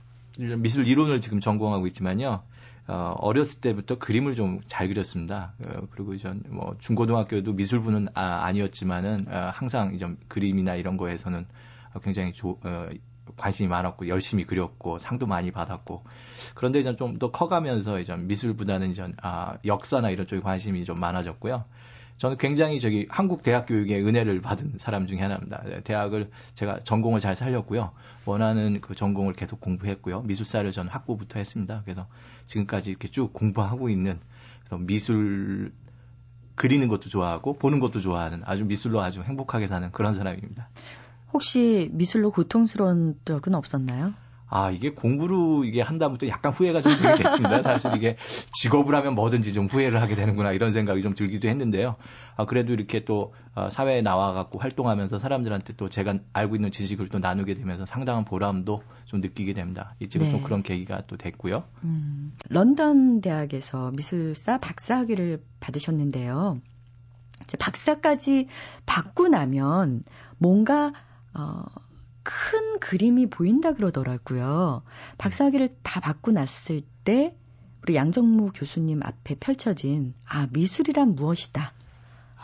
미술 0.59 0.87
이론을 0.87 1.21
지금 1.21 1.41
전공하고 1.41 1.87
있지만요. 1.88 2.43
어, 2.88 3.14
어렸을 3.19 3.61
때부터 3.61 3.99
그림을 3.99 4.35
좀 4.35 4.61
잘 4.67 4.88
그렸습니다. 4.88 5.55
어, 5.67 5.87
그리고 5.91 6.17
전 6.17 6.43
뭐 6.49 6.76
중고등학교도 6.81 7.52
미술부는 7.55 8.09
아, 8.14 8.45
아니었지만은 8.45 9.26
어, 9.29 9.50
항상 9.52 9.95
이제 9.95 10.07
그림이나 10.29 10.75
이런 10.76 10.97
거에서는 10.97 11.47
굉장히 12.02 12.33
조, 12.33 12.59
어, 12.62 12.88
관심이 13.37 13.69
많았고 13.69 14.09
열심히 14.09 14.45
그렸고 14.45 14.99
상도 14.99 15.26
많이 15.26 15.50
받았고 15.50 16.05
그런데 16.55 16.79
이제 16.81 16.95
좀 16.97 17.19
더 17.19 17.31
커가면서 17.31 18.00
이제 18.00 18.17
미술보다는 18.17 18.91
이제 18.91 19.07
아, 19.23 19.57
역사나 19.64 20.11
이런 20.11 20.26
쪽에 20.26 20.41
관심이 20.41 20.85
좀 20.85 20.99
많아졌고요. 20.99 21.64
저는 22.19 22.37
굉장히 22.37 22.79
저기 22.79 23.07
한국 23.11 23.43
대학 23.43 23.67
교육의 23.67 24.05
은혜를 24.07 24.41
받은 24.43 24.75
사람 24.79 25.07
중에 25.07 25.21
하나입니다. 25.21 25.62
대학을 25.83 26.31
제가 26.55 26.81
전공을 26.85 27.21
잘 27.21 27.35
살렸고요. 27.35 27.93
원하는 28.26 28.81
그 28.81 28.95
전공을 28.95 29.33
계속 29.33 29.61
공부했고요. 29.61 30.23
미술사를 30.23 30.71
저는 30.71 30.91
학부부터 30.91 31.38
했습니다. 31.38 31.83
그래서 31.85 32.07
지금까지 32.47 32.91
이렇게 32.91 33.09
쭉 33.09 33.33
공부하고 33.33 33.88
있는 33.88 34.21
미술 34.81 35.73
그리는 36.55 36.87
것도 36.88 37.09
좋아하고 37.09 37.55
보는 37.55 37.81
것도 37.81 38.00
좋아하는 38.00 38.43
아주 38.45 38.64
미술로 38.64 39.00
아주 39.00 39.23
행복하게 39.23 39.67
사는 39.69 39.91
그런 39.91 40.14
사람입니다. 40.14 40.69
혹시 41.33 41.91
미술로 41.93 42.31
고통스러운 42.31 43.17
적은 43.25 43.55
없었나요? 43.55 44.15
아, 44.55 44.71
이게 44.71 44.91
공부로 44.91 45.65
이게 45.65 45.81
한다부터 45.81 46.29
약간 46.29 46.53
후회가 46.53 46.83
좀 46.83 46.95
들게 46.99 47.23
됐습니다. 47.23 47.62
사실 47.65 47.97
이게 47.97 48.19
직업을 48.53 48.95
하면 48.95 49.15
뭐든지 49.15 49.55
좀 49.55 49.65
후회를 49.65 50.03
하게 50.03 50.15
되는구나 50.15 50.53
이런 50.53 50.75
생각이 50.75 51.01
좀 51.01 51.15
들기도 51.15 51.49
했는데요. 51.49 51.97
아, 52.37 52.45
그래도 52.45 52.75
이렇게 52.75 53.07
또 53.07 53.33
어, 53.55 53.71
사회에 53.71 54.03
나와갖고 54.03 54.59
활동하면서 54.59 55.18
사람들한테 55.18 55.73
또 55.79 55.88
제가 55.88 56.18
알고 56.35 56.57
있는 56.57 56.71
지식을 56.71 57.09
또 57.09 57.18
나누게 57.18 57.55
되면서 57.55 57.87
상당한 57.87 58.27
보람도 58.27 58.83
좀 59.07 59.23
느끼게 59.23 59.55
됩니다. 59.55 59.95
지금 60.01 60.27
네. 60.27 60.33
또 60.33 60.42
그런 60.42 60.62
계기가 60.62 61.05
또 61.07 61.16
됐고요. 61.16 61.64
음, 61.85 62.37
런던 62.51 63.23
대학에서 63.23 63.90
미술사 63.92 64.59
박사학위를 64.59 65.42
받으셨는데요. 65.61 66.61
이제 67.45 67.57
박사까지 67.57 68.49
받고 68.85 69.29
나면 69.29 70.05
뭔가 70.37 70.92
어, 71.35 71.64
큰 72.23 72.79
그림이 72.79 73.27
보인다 73.27 73.73
그러더라고요. 73.73 74.83
박사학위를 75.18 75.77
다 75.83 76.01
받고 76.01 76.31
났을 76.33 76.83
때 77.05 77.35
우리 77.83 77.97
양정무 77.97 78.53
교수님 78.55 79.03
앞에 79.03 79.37
펼쳐진 79.37 80.14
아 80.29 80.47
미술이란 80.53 81.14
무엇이다. 81.16 81.73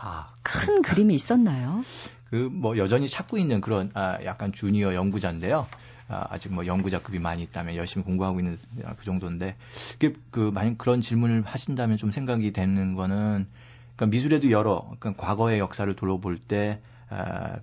아, 0.00 0.28
큰 0.42 0.82
그러니까. 0.82 0.94
그림이 0.94 1.14
있었나요? 1.14 1.82
그 2.30 2.48
뭐 2.50 2.76
여전히 2.76 3.08
찾고 3.08 3.38
있는 3.38 3.60
그런 3.60 3.90
아, 3.94 4.18
약간 4.24 4.52
주니어 4.52 4.94
연구자인데요. 4.94 5.66
아, 6.08 6.26
아직 6.30 6.52
뭐 6.52 6.66
연구자급이 6.66 7.18
많이 7.18 7.42
있다면 7.42 7.76
열심히 7.76 8.04
공부하고 8.04 8.40
있는 8.40 8.58
그 8.98 9.04
정도인데 9.04 9.56
그, 9.98 10.14
그 10.30 10.50
만약 10.52 10.78
그런 10.78 11.00
질문을 11.00 11.42
하신다면 11.44 11.98
좀 11.98 12.10
생각이 12.10 12.52
되는 12.52 12.94
거는 12.94 13.46
그러니까 13.96 14.06
미술에도 14.06 14.50
여러 14.50 14.90
그러니까 14.98 15.22
과거의 15.22 15.58
역사를 15.58 15.94
돌아볼 15.94 16.38
때 16.38 16.62
그 16.62 16.80
아, 17.10 17.58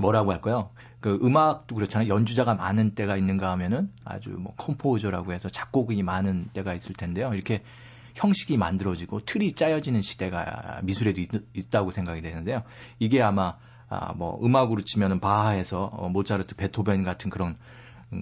뭐라고 0.00 0.32
할까요? 0.32 0.70
그 1.00 1.18
음악도 1.22 1.74
그렇잖아요. 1.74 2.08
연주자가 2.08 2.54
많은 2.54 2.94
때가 2.94 3.16
있는가 3.16 3.50
하면은 3.52 3.90
아주 4.04 4.30
뭐 4.30 4.54
composer라고 4.56 5.32
해서 5.32 5.48
작곡이 5.48 6.02
많은 6.02 6.48
때가 6.52 6.74
있을 6.74 6.94
텐데요. 6.94 7.32
이렇게 7.34 7.62
형식이 8.14 8.56
만들어지고 8.56 9.20
틀이 9.20 9.52
짜여지는 9.52 10.02
시대가 10.02 10.80
미술에도 10.82 11.20
있, 11.20 11.70
다고 11.70 11.92
생각이 11.92 12.20
되는데요. 12.20 12.62
이게 12.98 13.22
아마 13.22 13.56
아, 13.90 14.12
뭐 14.14 14.38
음악으로 14.44 14.82
치면은 14.82 15.20
바하에서 15.20 15.84
어, 15.84 16.08
모차르트, 16.08 16.56
베토벤 16.56 17.04
같은 17.04 17.30
그런 17.30 17.56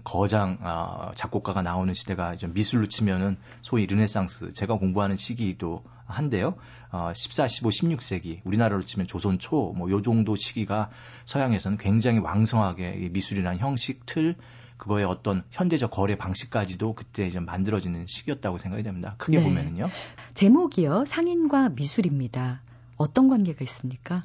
거장 0.02 0.58
아, 0.62 1.12
작곡가가 1.14 1.62
나오는 1.62 1.92
시대가 1.94 2.34
이제 2.34 2.46
미술로 2.48 2.86
치면은 2.86 3.36
소위 3.62 3.86
르네상스 3.86 4.52
제가 4.52 4.74
공부하는 4.78 5.16
시기도 5.16 5.84
한데요. 6.06 6.56
어, 6.90 7.12
14, 7.14 7.46
15, 7.48 7.70
16세기 7.70 8.40
우리나라로 8.44 8.82
치면 8.84 9.06
조선 9.06 9.38
초 9.38 9.72
뭐 9.76 9.90
요 9.90 10.02
정도 10.02 10.34
시기가 10.36 10.90
서양에서는 11.24 11.78
굉장히 11.78 12.18
왕성하게 12.18 13.10
미술이라는 13.12 13.58
형식 13.58 14.06
틀 14.06 14.34
그거의 14.76 15.04
어떤 15.04 15.42
현대적 15.50 15.90
거래 15.90 16.16
방식까지도 16.16 16.94
그때 16.94 17.26
이제 17.26 17.40
만들어지는 17.40 18.06
시기였다고 18.06 18.58
생각이 18.58 18.82
됩니다. 18.82 19.14
크게 19.18 19.38
네. 19.38 19.44
보면은요. 19.44 19.88
제목이요. 20.34 21.04
상인과 21.06 21.70
미술입니다. 21.70 22.60
어떤 22.96 23.28
관계가 23.28 23.62
있습니까? 23.64 24.22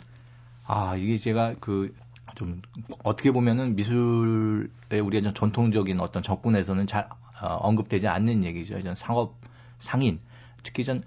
아, 0.65 0.95
이게 0.95 1.17
제가 1.17 1.55
그 1.59 1.93
좀 2.35 2.61
어떻게 3.03 3.31
보면은 3.31 3.75
미술의 3.75 5.01
우리가 5.01 5.33
전통적인 5.33 5.99
어떤 5.99 6.23
접근에서는 6.23 6.87
잘 6.87 7.09
어, 7.41 7.55
언급되지 7.55 8.07
않는 8.07 8.43
얘기죠. 8.43 8.81
전 8.83 8.95
상업 8.95 9.39
상인 9.79 10.19
특히 10.63 10.83
전 10.83 11.03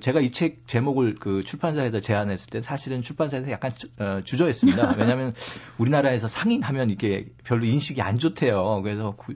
제가 0.00 0.20
이 0.20 0.30
책 0.30 0.66
제목을 0.66 1.16
그 1.16 1.42
출판사에다 1.42 2.00
제안했을 2.00 2.50
때 2.50 2.62
사실은 2.62 3.02
출판사에서 3.02 3.50
약간 3.50 3.72
주, 3.74 3.88
어, 3.98 4.20
주저했습니다. 4.24 4.96
왜냐하면 4.98 5.32
우리나라에서 5.78 6.28
상인 6.28 6.62
하면 6.62 6.90
이게 6.90 7.26
별로 7.44 7.64
인식이 7.64 8.00
안 8.02 8.18
좋대요. 8.18 8.82
그래서 8.82 9.14
구, 9.16 9.34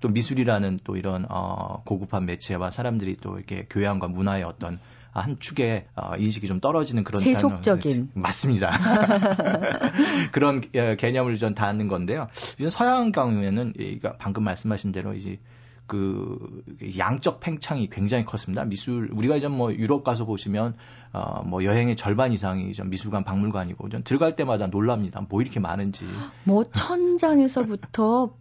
또 0.00 0.08
미술이라는 0.08 0.80
또 0.84 0.96
이런 0.96 1.26
어 1.28 1.82
고급한 1.84 2.26
매체와 2.26 2.70
사람들이 2.70 3.16
또 3.16 3.36
이렇게 3.36 3.66
교양과 3.70 4.08
문화의 4.08 4.44
어떤 4.44 4.78
한 5.20 5.38
축에 5.38 5.86
어, 5.94 6.12
인식이 6.18 6.46
좀 6.46 6.60
떨어지는 6.60 7.04
그런 7.04 7.20
세속적인 7.20 8.10
맞습니다. 8.14 8.70
그런 10.32 10.62
어, 10.74 10.94
개념을 10.96 11.36
좀 11.36 11.54
닿는 11.54 11.88
건데요. 11.88 12.28
이제 12.58 12.68
서양 12.68 13.12
경우에는 13.12 13.72
그러니까 13.76 14.16
방금 14.18 14.44
말씀하신 14.44 14.92
대로 14.92 15.14
이제 15.14 15.38
그 15.86 16.62
양적 16.98 17.40
팽창이 17.40 17.88
굉장히 17.88 18.24
컸습니다. 18.24 18.64
미술 18.64 19.08
우리가 19.12 19.36
이제 19.36 19.48
뭐 19.48 19.72
유럽 19.72 20.02
가서 20.02 20.24
보시면 20.24 20.74
어뭐 21.12 21.64
여행의 21.64 21.96
절반 21.96 22.32
이상이 22.32 22.72
좀 22.72 22.90
미술관 22.90 23.24
박물관이고 23.24 23.88
좀 23.88 24.02
들어갈 24.02 24.36
때마다 24.36 24.66
놀랍니다. 24.66 25.24
뭐 25.28 25.40
이렇게 25.40 25.60
많은지. 25.60 26.06
뭐 26.44 26.64
천장에서부터 26.64 28.34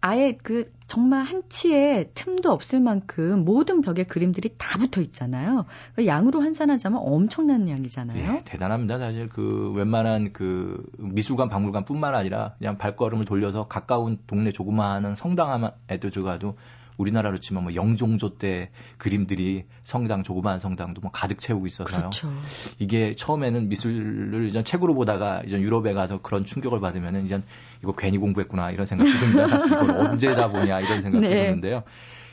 아예 0.00 0.38
그 0.40 0.70
정말 0.88 1.22
한치의 1.22 2.10
틈도 2.14 2.50
없을 2.50 2.80
만큼 2.80 3.44
모든 3.44 3.82
벽에 3.82 4.04
그림들이 4.04 4.48
다 4.56 4.78
붙어 4.78 5.02
있잖아요. 5.02 5.66
그러니까 5.92 6.06
양으로 6.06 6.40
환산하자면 6.40 7.00
엄청난 7.04 7.68
양이잖아요. 7.68 8.18
예, 8.18 8.42
대단합니다. 8.44 8.98
사실 8.98 9.28
그 9.28 9.70
웬만한 9.76 10.32
그 10.32 10.82
미술관, 10.96 11.50
박물관뿐만 11.50 12.14
아니라 12.14 12.54
그냥 12.58 12.78
발걸음을 12.78 13.26
돌려서 13.26 13.68
가까운 13.68 14.18
동네 14.26 14.50
조그마한 14.50 15.14
성당에도 15.14 16.10
들어가도 16.10 16.56
우리나라로 16.98 17.38
치면 17.38 17.62
뭐 17.62 17.74
영종조 17.74 18.36
때 18.36 18.70
그림들이 18.98 19.64
성당 19.84 20.22
조그마한 20.22 20.58
성당도 20.58 21.00
뭐 21.00 21.10
가득 21.10 21.38
채우고 21.38 21.66
있어서요. 21.66 21.98
그렇죠. 21.98 22.30
이게 22.78 23.14
처음에는 23.14 23.68
미술을 23.68 24.48
이제 24.48 24.62
책으로 24.62 24.94
보다가 24.94 25.42
이제 25.46 25.58
유럽에 25.58 25.94
가서 25.94 26.20
그런 26.20 26.44
충격을 26.44 26.80
받으면은 26.80 27.24
이제 27.24 27.40
이거 27.82 27.94
괜히 27.96 28.18
공부했구나 28.18 28.72
이런 28.72 28.84
생각이 28.86 29.10
듭니다. 29.10 29.48
사실 29.48 29.72
이걸 29.72 29.90
언제 29.90 30.34
다 30.34 30.48
보냐 30.48 30.80
이런 30.80 31.00
생각이 31.00 31.26
네. 31.26 31.46
드는데요. 31.46 31.84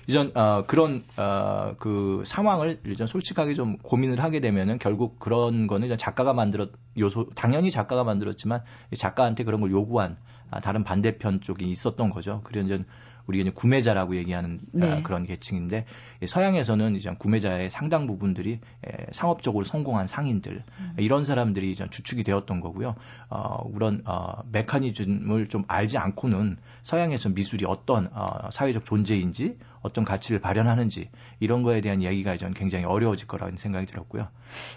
이전 0.08 0.32
어, 0.36 0.64
그런 0.68 1.04
어, 1.18 1.76
그 1.80 2.22
상황을 2.26 2.80
이전 2.86 3.08
솔직하게 3.08 3.54
좀 3.56 3.78
고민을 3.78 4.22
하게 4.22 4.40
되면은 4.40 4.78
결국 4.78 5.20
그런 5.20 5.68
거는 5.68 5.88
이제 5.88 5.98
작가가 5.98 6.34
만들었 6.34 6.70
요소 6.98 7.30
당연히 7.36 7.72
작가가 7.72 8.04
만들었지만 8.04 8.62
작가한테 8.96 9.44
그런 9.44 9.62
걸 9.62 9.72
요구한 9.72 10.18
아, 10.52 10.60
다른 10.60 10.84
반대편 10.84 11.42
쪽이 11.42 11.70
있었던 11.72 12.12
거죠. 12.12 12.42
그래서 12.44 12.68
이제 12.68 12.86
우리가 13.28 13.42
이제 13.42 13.52
구매자라고 13.52 14.16
얘기하는 14.16 14.60
아, 14.62 14.78
네. 14.78 14.92
아, 14.92 15.04
그런 15.04 15.26
계층인데 15.26 15.86
서양에서는 16.26 16.96
이제 16.96 17.14
구매자의 17.18 17.70
상당 17.70 18.08
부분들이 18.08 18.60
에, 18.86 19.06
상업적으로 19.12 19.66
성공한 19.66 20.08
상인들 20.08 20.64
음. 20.80 20.94
이런 20.98 21.26
사람들이 21.26 21.72
이제 21.72 21.88
주축이 21.90 22.24
되었던 22.24 22.62
거고요. 22.62 22.96
어, 23.30 23.72
그런 23.72 24.02
어, 24.06 24.44
메커니즘을 24.52 25.48
좀 25.48 25.64
알지 25.68 25.98
않고는 25.98 26.58
서양에서 26.84 27.30
미술이 27.30 27.66
어떤 27.66 28.10
어, 28.14 28.50
사회적 28.52 28.86
존재인지 28.86 29.58
어떤 29.82 30.04
가치를 30.04 30.40
발현하는지 30.40 31.10
이런 31.40 31.64
거에 31.64 31.82
대한 31.82 32.02
이야기가 32.02 32.38
저는 32.38 32.54
굉장히 32.54 32.86
어려워질 32.86 33.28
거라는 33.28 33.58
생각이 33.58 33.86
들었고요. 33.86 34.28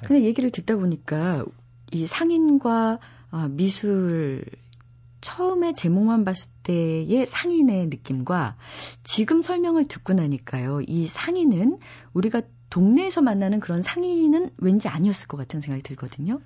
근데 0.05 0.23
얘기를 0.23 0.51
듣다 0.51 0.77
보니까 0.77 1.45
이 1.93 2.07
상인과 2.07 2.99
아, 3.31 3.49
미술 3.51 4.45
처음에 5.21 5.75
제목만 5.75 6.25
봤을 6.25 6.51
때의 6.63 7.27
상인의 7.27 7.89
느낌과 7.89 8.57
지금 9.03 9.43
설명을 9.43 9.87
듣고 9.87 10.13
나니까요. 10.13 10.81
이 10.87 11.07
상인은 11.07 11.79
우리가 12.13 12.43
동네에서 12.71 13.23
만나는 13.23 13.61
그런 13.61 13.83
상인은 13.83 14.51
왠지 14.59 14.89
아니었을 14.89 15.29
것 15.29 15.37
같은 15.37 15.61
생각이 15.61 15.83
들거든요. 15.83 16.41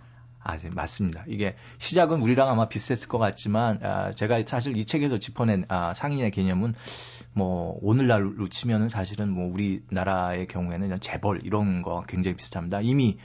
아, 0.44 0.56
네, 0.58 0.70
맞습니다. 0.70 1.24
이게 1.28 1.54
시작은 1.78 2.20
우리랑 2.20 2.48
아마 2.48 2.68
비슷했을 2.68 3.08
것 3.08 3.18
같지만 3.18 3.78
아, 3.82 4.10
제가 4.10 4.42
사실 4.46 4.76
이 4.76 4.84
책에서 4.84 5.18
짚어낸 5.18 5.64
아, 5.68 5.94
상인의 5.94 6.32
개념은 6.32 6.74
뭐 7.32 7.78
오늘날로 7.80 8.48
치면은 8.48 8.88
사실은 8.88 9.30
뭐 9.30 9.52
우리나라의 9.52 10.48
경우에는 10.48 10.98
재벌 11.00 11.40
이런 11.44 11.82
거 11.82 12.04
굉장히 12.08 12.36
비슷합니다. 12.36 12.80
이미 12.80 13.18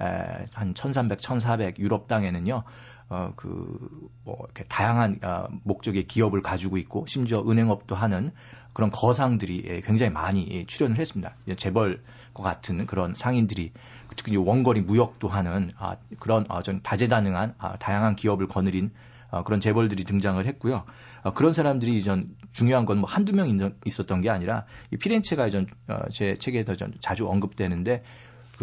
에, 0.00 0.46
한 0.52 0.74
1300, 0.74 1.20
1400 1.20 1.78
유럽 1.78 2.08
땅에는요. 2.08 2.64
어, 3.08 3.32
그, 3.36 4.08
뭐, 4.24 4.38
이렇게 4.44 4.64
다양한 4.64 5.20
어, 5.22 5.48
목적의 5.62 6.06
기업을 6.06 6.42
가지고 6.42 6.78
있고, 6.78 7.06
심지어 7.06 7.44
은행업도 7.46 7.94
하는 7.94 8.32
그런 8.72 8.90
거상들이 8.90 9.64
예, 9.66 9.80
굉장히 9.80 10.12
많이 10.12 10.48
예, 10.50 10.64
출연을 10.64 10.98
했습니다. 10.98 11.32
재벌과 11.56 12.42
같은 12.42 12.86
그런 12.86 13.14
상인들이, 13.14 13.72
특히 14.16 14.36
원거리 14.36 14.80
무역도 14.80 15.28
하는 15.28 15.70
아, 15.78 15.96
그런 16.18 16.44
어, 16.48 16.62
좀 16.62 16.80
다재다능한 16.82 17.54
아, 17.58 17.76
다양한 17.76 18.16
기업을 18.16 18.48
거느린 18.48 18.90
어, 19.30 19.42
그런 19.42 19.60
재벌들이 19.60 20.04
등장을 20.04 20.44
했고요. 20.46 20.84
어, 21.24 21.32
그런 21.32 21.52
사람들이 21.52 21.96
이전 21.98 22.36
중요한 22.52 22.86
건 22.86 22.98
뭐 22.98 23.08
한두 23.10 23.34
명 23.34 23.72
있었던 23.84 24.20
게 24.20 24.30
아니라 24.30 24.64
이 24.92 24.96
피렌체가 24.96 25.48
이전 25.48 25.66
어, 25.88 26.02
제 26.12 26.36
책에서 26.36 26.74
전 26.74 26.94
자주 27.00 27.28
언급되는데 27.28 28.04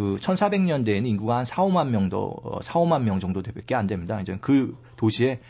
그 0.02 0.16
1400년대에는 0.16 1.06
인구가 1.06 1.38
한 1.38 1.44
4, 1.44 1.62
5만 1.62 1.90
명도 1.90 2.60
4, 2.60 2.76
어, 2.80 2.84
5만 2.84 3.04
명 3.04 3.20
정도밖에 3.20 3.76
안 3.76 3.86
됩니다. 3.86 4.20
이제 4.20 4.36
그 4.40 4.76
도시에 4.96 5.40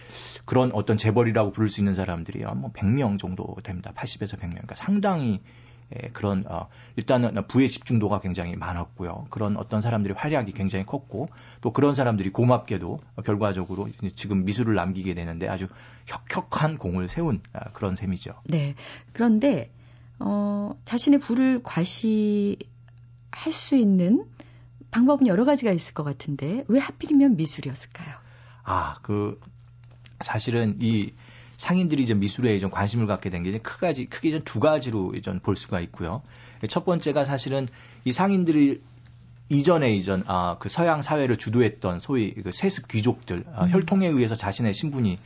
그런 0.45 0.71
어떤 0.73 0.99
재벌이라고 0.99 1.53
부를 1.53 1.71
수 1.71 1.81
있는 1.81 1.95
사람들이 1.95 2.45
뭐 2.57 2.71
100명 2.73 3.19
정도 3.19 3.57
됩니다. 3.63 3.93
80에서 3.97 4.39
100명. 4.39 4.51
그러니까 4.51 4.75
상당히 4.75 5.41
예, 5.95 6.09
그런 6.09 6.45
어 6.47 6.69
일단은 6.97 7.47
부의 7.49 7.71
집중도가 7.71 8.21
굉장히 8.21 8.55
많았고요. 8.55 9.29
그런 9.31 9.57
어떤 9.57 9.81
사람들이 9.81 10.13
활약이 10.15 10.53
굉장히 10.53 10.85
컸고 10.85 11.31
또 11.63 11.73
그런 11.73 11.95
사람들이 11.95 12.29
고맙게도 12.29 13.01
결과적으로 13.25 13.89
지금 14.15 14.45
미술을 14.45 14.75
남기게 14.75 15.15
되는데 15.15 15.49
아주 15.49 15.67
혁혁한 16.07 16.77
공을 16.77 17.09
세운 17.09 17.41
아, 17.55 17.71
그런 17.71 17.97
셈이죠. 17.97 18.35
네. 18.45 18.75
그런데 19.15 19.71
어 20.19 20.75
자신의 20.85 21.21
부를 21.21 21.63
과시 21.63 22.59
할 23.33 23.53
수 23.53 23.77
있는 23.77 24.25
방법은 24.93 25.27
여러 25.27 25.45
가지가 25.45 25.73
있을 25.73 25.95
것 25.95 26.05
같은데 26.05 26.65
왜 26.69 26.79
하필이면 26.79 27.37
미술이었을까요? 27.37 28.15
아, 28.63 28.95
그 29.03 29.41
사실은 30.21 30.77
이 30.81 31.13
상인들이 31.57 32.03
이제 32.03 32.15
미술에 32.15 32.59
좀 32.61 32.71
관심을 32.71 33.07
갖게 33.07 33.31
된 33.31 33.43
게 33.43 33.59
크가지 33.59 34.07
크게 34.07 34.31
좀두 34.31 34.61
가지로 34.61 35.15
이전 35.15 35.41
볼 35.41 35.57
수가 35.57 35.81
있고요. 35.81 36.23
첫 36.69 36.85
번째가 36.85 37.25
사실은 37.25 37.69
이 38.05 38.13
상인들이 38.13 38.81
이전에 39.49 39.95
이전 39.95 40.25
아, 40.29 40.57
그 40.59 40.69
서양 40.69 41.03
사회를 41.03 41.37
주도했던 41.37 42.01
소위 42.01 42.33
그 42.35 42.53
세습 42.53 42.89
귀족들 42.89 43.45
아, 43.55 43.65
음. 43.65 43.71
혈통에 43.71 44.07
의해서 44.07 44.35
자신의 44.35 44.73
신분이 44.73 45.19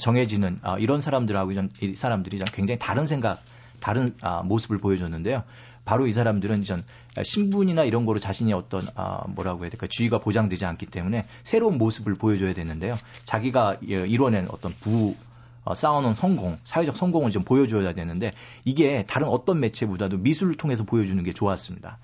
정해지는 0.00 0.60
아, 0.62 0.78
이런 0.78 1.00
사람들하고 1.00 1.52
이전 1.52 1.70
이 1.80 1.94
사람들이 1.94 2.38
굉장히 2.52 2.78
다른 2.78 3.06
생각, 3.06 3.42
다른 3.80 4.14
아, 4.22 4.42
모습을 4.42 4.78
보여줬는데요. 4.78 5.44
바로 5.84 6.06
이 6.06 6.12
사람들은 6.12 6.62
이전 6.62 6.84
신분이나 7.22 7.84
이런 7.84 8.06
거로 8.06 8.18
자신이 8.18 8.52
어떤 8.52 8.82
아 8.94 9.24
뭐라고 9.28 9.64
해야 9.64 9.70
될까 9.70 9.86
지위가 9.88 10.18
보장되지 10.18 10.64
않기 10.64 10.86
때문에 10.86 11.26
새로운 11.42 11.78
모습을 11.78 12.14
보여줘야 12.14 12.54
되는데요. 12.54 12.98
자기가 13.24 13.78
예, 13.88 14.06
이뤄낸 14.06 14.48
어떤 14.50 14.72
부 14.80 15.14
어, 15.64 15.74
쌓아놓은 15.74 16.14
성공, 16.14 16.58
사회적 16.64 16.96
성공을 16.96 17.30
좀 17.30 17.42
보여줘야 17.42 17.94
되는데 17.94 18.32
이게 18.64 19.04
다른 19.06 19.28
어떤 19.28 19.60
매체보다도 19.60 20.18
미술을 20.18 20.56
통해서 20.56 20.84
보여주는 20.84 21.22
게 21.24 21.32
좋았습니다. 21.32 21.98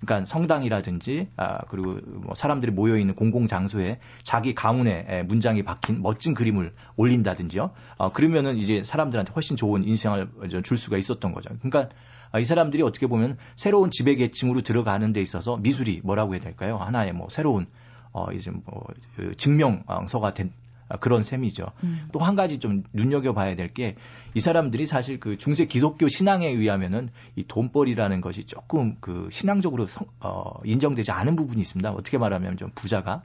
그러니까 0.00 0.26
성당이라든지 0.26 1.28
아 1.36 1.58
그리고 1.68 1.98
뭐 2.04 2.34
사람들이 2.34 2.72
모여 2.72 2.98
있는 2.98 3.14
공공 3.14 3.46
장소에 3.46 3.98
자기 4.22 4.54
가문의 4.54 5.24
문장이 5.24 5.62
박힌 5.62 6.02
멋진 6.02 6.34
그림을 6.34 6.74
올린다든지요. 6.96 7.70
어 7.96 8.12
그러면은 8.12 8.58
이제 8.58 8.82
사람들한테 8.84 9.32
훨씬 9.32 9.56
좋은 9.56 9.84
인상을 9.84 10.28
줄 10.62 10.76
수가 10.76 10.98
있었던 10.98 11.32
거죠. 11.32 11.50
그러니까 11.62 11.94
이 12.40 12.44
사람들이 12.44 12.82
어떻게 12.82 13.06
보면 13.06 13.36
새로운 13.56 13.90
지배 13.90 14.14
계층으로 14.14 14.62
들어가는 14.62 15.12
데 15.12 15.22
있어서 15.22 15.56
미술이 15.56 16.00
뭐라고 16.04 16.34
해야 16.34 16.40
될까요? 16.42 16.76
하나의 16.76 17.12
뭐 17.12 17.28
새로운 17.30 17.66
어 18.12 18.32
이제 18.32 18.50
뭐그 18.50 19.36
증명서가 19.36 20.34
된 20.34 20.52
그런 21.00 21.22
셈이죠. 21.24 21.66
음. 21.82 22.08
또한 22.12 22.36
가지 22.36 22.58
좀 22.60 22.84
눈여겨봐야 22.92 23.56
될 23.56 23.68
게 23.68 23.96
이 24.36 24.40
사람들이 24.40 24.84
사실 24.84 25.18
그 25.18 25.38
중세 25.38 25.64
기독교 25.64 26.08
신앙에 26.08 26.46
의하면은 26.46 27.08
이 27.36 27.44
돈벌이라는 27.48 28.20
것이 28.20 28.44
조금 28.44 28.96
그 29.00 29.30
신앙적으로 29.32 29.86
성, 29.86 30.06
어, 30.20 30.60
인정되지 30.62 31.10
않은 31.10 31.36
부분이 31.36 31.58
있습니다. 31.62 31.90
어떻게 31.92 32.18
말하면 32.18 32.58
좀 32.58 32.70
부자가 32.74 33.22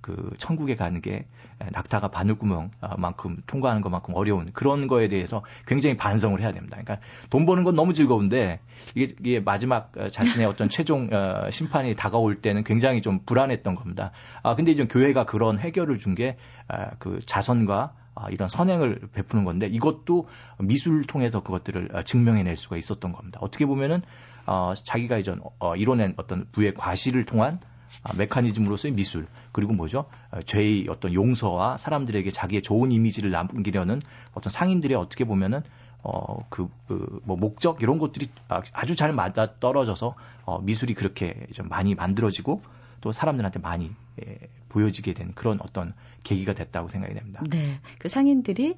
그 0.00 0.30
천국에 0.38 0.76
가는 0.76 1.00
게 1.00 1.26
낙타가 1.72 2.08
바늘구멍만큼 2.08 3.42
통과하는 3.46 3.82
것만큼 3.82 4.14
어려운 4.14 4.52
그런 4.52 4.86
거에 4.86 5.08
대해서 5.08 5.44
굉장히 5.66 5.96
반성을 5.96 6.40
해야 6.40 6.52
됩니다. 6.52 6.76
그러니까 6.80 7.04
돈 7.30 7.46
버는 7.46 7.64
건 7.64 7.74
너무 7.74 7.92
즐거운데 7.92 8.60
이게, 8.94 9.14
이게 9.20 9.40
마지막 9.40 9.92
어, 9.96 10.08
자신의 10.08 10.46
어떤 10.46 10.68
최종 10.68 11.08
어, 11.12 11.50
심판이 11.50 11.94
다가올 11.94 12.42
때는 12.42 12.64
굉장히 12.64 13.02
좀 13.02 13.20
불안했던 13.24 13.74
겁니다. 13.74 14.10
아 14.42 14.54
근데 14.54 14.72
이제 14.72 14.86
교회가 14.86 15.24
그런 15.24 15.58
해결을 15.58 15.98
준 15.98 16.14
게그 16.14 16.36
아, 16.68 16.90
자선과 17.26 17.94
아, 18.16 18.30
이런 18.30 18.48
선행을 18.48 19.08
베푸는 19.12 19.44
건데 19.44 19.66
이것도 19.66 20.28
미술을 20.58 21.04
통해서 21.04 21.42
그것들을 21.42 21.90
어, 21.94 22.02
증명해낼 22.02 22.56
수가 22.56 22.76
있었던 22.76 23.12
겁니다. 23.12 23.38
어떻게 23.42 23.66
보면은 23.66 24.02
어, 24.46 24.74
자기가 24.76 25.18
이전 25.18 25.40
어, 25.58 25.74
이뤄낸 25.76 26.14
어떤 26.16 26.46
부의 26.52 26.74
과시를 26.74 27.24
통한 27.24 27.54
아, 27.54 27.73
메커니즘으로서의 28.16 28.92
미술 28.94 29.26
그리고 29.52 29.72
뭐죠 29.72 30.06
어, 30.30 30.40
죄의 30.42 30.88
어떤 30.88 31.14
용서와 31.14 31.78
사람들에게 31.78 32.30
자기의 32.30 32.62
좋은 32.62 32.92
이미지를 32.92 33.30
남기려는 33.30 34.00
어떤 34.32 34.50
상인들의 34.50 34.96
어떻게 34.96 35.24
보면은 35.24 35.62
어그 36.02 36.68
그, 36.86 37.20
뭐 37.24 37.36
목적 37.36 37.80
이런 37.82 37.98
것들이 37.98 38.28
아, 38.48 38.62
아주 38.72 38.94
잘 38.94 39.12
맞아 39.12 39.58
떨어져서 39.58 40.14
어, 40.44 40.58
미술이 40.60 40.94
그렇게 40.94 41.46
좀 41.54 41.68
많이 41.68 41.94
만들어지고 41.94 42.62
또 43.00 43.12
사람들한테 43.12 43.58
많이 43.58 43.90
예, 44.24 44.38
보여지게 44.68 45.14
된 45.14 45.32
그런 45.34 45.60
어떤 45.60 45.94
계기가 46.22 46.54
됐다고 46.54 46.88
생각이 46.88 47.14
됩니다. 47.14 47.42
네, 47.50 47.80
그 47.98 48.08
상인들이 48.08 48.76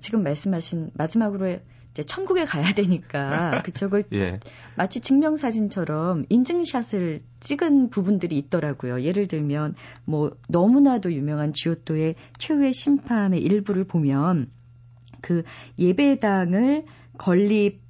지금 0.00 0.22
말씀하신 0.22 0.90
마지막으로 0.94 1.58
이제 1.92 2.02
천국에 2.02 2.44
가야 2.44 2.72
되니까 2.72 3.62
그쪽을 3.64 4.04
예. 4.12 4.40
마치 4.76 5.00
증명사진처럼 5.00 6.26
인증샷을 6.28 7.22
찍은 7.40 7.90
부분들이 7.90 8.38
있더라고요. 8.38 9.02
예를 9.02 9.26
들면 9.26 9.74
뭐 10.04 10.30
너무나도 10.48 11.12
유명한 11.12 11.52
지오토의 11.52 12.14
최후의 12.38 12.72
심판의 12.72 13.40
일부를 13.42 13.84
보면 13.84 14.50
그 15.20 15.42
예배당을 15.78 16.84
건립 17.18 17.80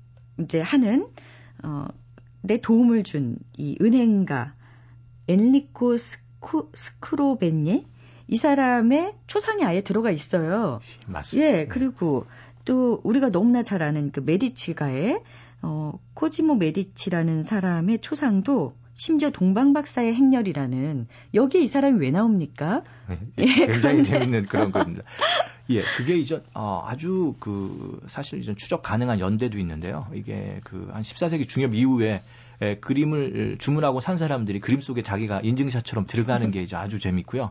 이제 0.41 0.61
하는 0.61 1.07
어, 1.63 1.87
내 2.43 2.61
도움을 2.61 3.05
준 3.05 3.37
이 3.59 3.77
은행가 3.81 4.55
엔리코 5.29 5.99
스쿠, 5.99 6.71
스크로벤예 6.75 7.85
이 8.29 8.37
사람의 8.37 9.15
초상이 9.27 9.65
아예 9.65 9.83
들어가 9.83 10.11
있어요. 10.11 10.81
맞습니다. 11.07 11.49
예, 11.49 11.67
그리고 11.67 12.27
또 12.65 13.01
우리가 13.05 13.31
너무나 13.31 13.63
잘 13.63 13.83
아는 13.83 14.11
그 14.13 14.21
메디치가의 14.21 15.21
어, 15.63 15.93
코지모 16.15 16.55
메디치라는 16.57 17.43
사람의 17.43 18.01
초상도 18.01 18.75
심지어 18.95 19.31
동방박사의 19.31 20.15
행렬이라는 20.15 21.07
여기에 21.33 21.63
이 21.63 21.67
사람이 21.67 21.99
왜 22.01 22.11
나옵니까? 22.11 22.83
예, 23.39 23.45
굉장히 23.67 24.05
재밌는 24.05 24.47
그런 24.47 24.73
겁니다. 24.73 25.03
예, 25.71 25.83
그게 25.97 26.17
이제 26.19 26.43
어, 26.55 26.83
아주 26.85 27.35
그 27.41 28.01
사실 28.09 28.41
이제 28.41 28.55
추적 28.55 28.83
가능한 28.83 29.21
연대도 29.21 29.59
있는데요. 29.59 30.07
이게 30.15 30.61
그 30.65 30.91
한 30.93 31.03
14세기 31.03 31.49
중엽 31.49 31.75
이후에 31.75 32.21
에, 32.61 32.75
그림을 32.77 33.57
주문하고 33.59 34.01
산 34.01 34.19
사람들이 34.19 34.61
그림 34.61 34.83
속에 34.83 35.01
자기가 35.03 35.41
인증샷처럼 35.41 36.07
들어가는 36.07 36.51
게 36.51 36.63
이제 36.63 36.77
아주 36.77 36.99
재밌고요. 36.99 37.51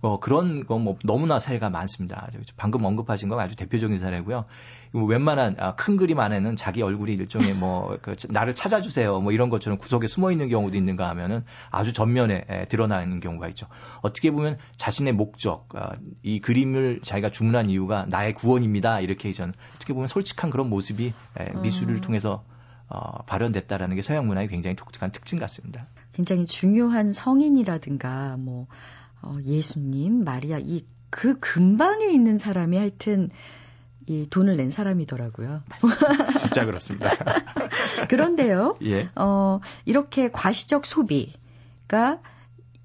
어, 0.00 0.20
그런 0.20 0.64
거 0.66 0.78
뭐 0.78 0.96
너무나 1.04 1.40
사례가 1.40 1.70
많습니다. 1.70 2.28
방금 2.56 2.84
언급하신 2.84 3.28
건 3.28 3.40
아주 3.40 3.56
대표적인 3.56 3.98
사례고요. 3.98 4.44
웬만한 4.92 5.56
아, 5.58 5.74
큰 5.74 5.96
그림 5.96 6.18
안에는 6.20 6.56
자기 6.56 6.82
얼굴이 6.82 7.12
일종의 7.12 7.54
뭐 7.54 7.98
그, 8.00 8.14
나를 8.30 8.54
찾아주세요 8.54 9.20
뭐 9.20 9.32
이런 9.32 9.50
것처럼 9.50 9.78
구석에 9.78 10.06
숨어 10.06 10.32
있는 10.32 10.48
경우도 10.48 10.76
있는가 10.76 11.08
하면은 11.10 11.44
아주 11.70 11.92
전면에 11.92 12.44
에, 12.48 12.64
드러나는 12.66 13.20
경우가 13.20 13.48
있죠. 13.48 13.66
어떻게 14.00 14.30
보면 14.30 14.56
자신의 14.76 15.12
목적, 15.12 15.68
아, 15.74 15.92
이 16.22 16.40
그림을 16.40 17.00
자기가 17.02 17.30
주문한 17.30 17.68
이유가 17.70 18.06
나의 18.08 18.34
구원입니다. 18.34 19.00
이렇게 19.00 19.32
전 19.32 19.52
어떻게 19.76 19.92
보면 19.92 20.08
솔직한 20.08 20.50
그런 20.50 20.70
모습이 20.70 21.12
에, 21.38 21.52
미술을 21.60 21.96
음. 21.96 22.00
통해서 22.00 22.44
어, 22.88 23.22
발현됐다라는 23.26 23.96
게 23.96 24.02
서양 24.02 24.26
문화의 24.26 24.48
굉장히 24.48 24.74
독특한 24.74 25.12
특징 25.12 25.38
같습니다. 25.40 25.86
굉장히 26.12 26.46
중요한 26.46 27.12
성인이라든가 27.12 28.36
뭐 28.38 28.66
어, 29.22 29.38
예수님, 29.44 30.24
마리아 30.24 30.58
이 30.58 30.84
그 31.10 31.38
근방에 31.40 32.06
있는 32.06 32.38
사람이 32.38 32.76
하여튼 32.76 33.30
이 34.06 34.26
돈을 34.28 34.56
낸 34.56 34.70
사람이더라고요. 34.70 35.62
진짜 36.38 36.64
그렇습니다. 36.64 37.10
그런데요. 38.08 38.76
예. 38.84 39.10
어, 39.14 39.60
이렇게 39.84 40.30
과시적 40.30 40.86
소비가 40.86 42.20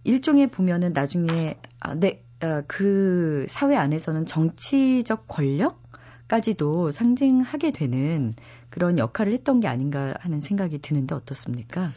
일종의 0.03 0.47
보면은 0.47 0.91
나중에 0.93 1.57
아, 1.79 1.95
네, 1.95 2.23
어, 2.41 2.61
그 2.67 3.45
사회 3.47 3.77
안에서는 3.77 4.25
정치적 4.25 5.27
권력 5.27 5.81
까지도 6.27 6.91
상징하게 6.91 7.71
되는 7.71 8.33
그런 8.69 8.97
역할을 8.97 9.33
했던 9.33 9.59
게 9.59 9.67
아닌가 9.67 10.15
하는 10.19 10.41
생각이 10.41 10.79
드는데 10.79 11.15
어떻습니까? 11.15 11.93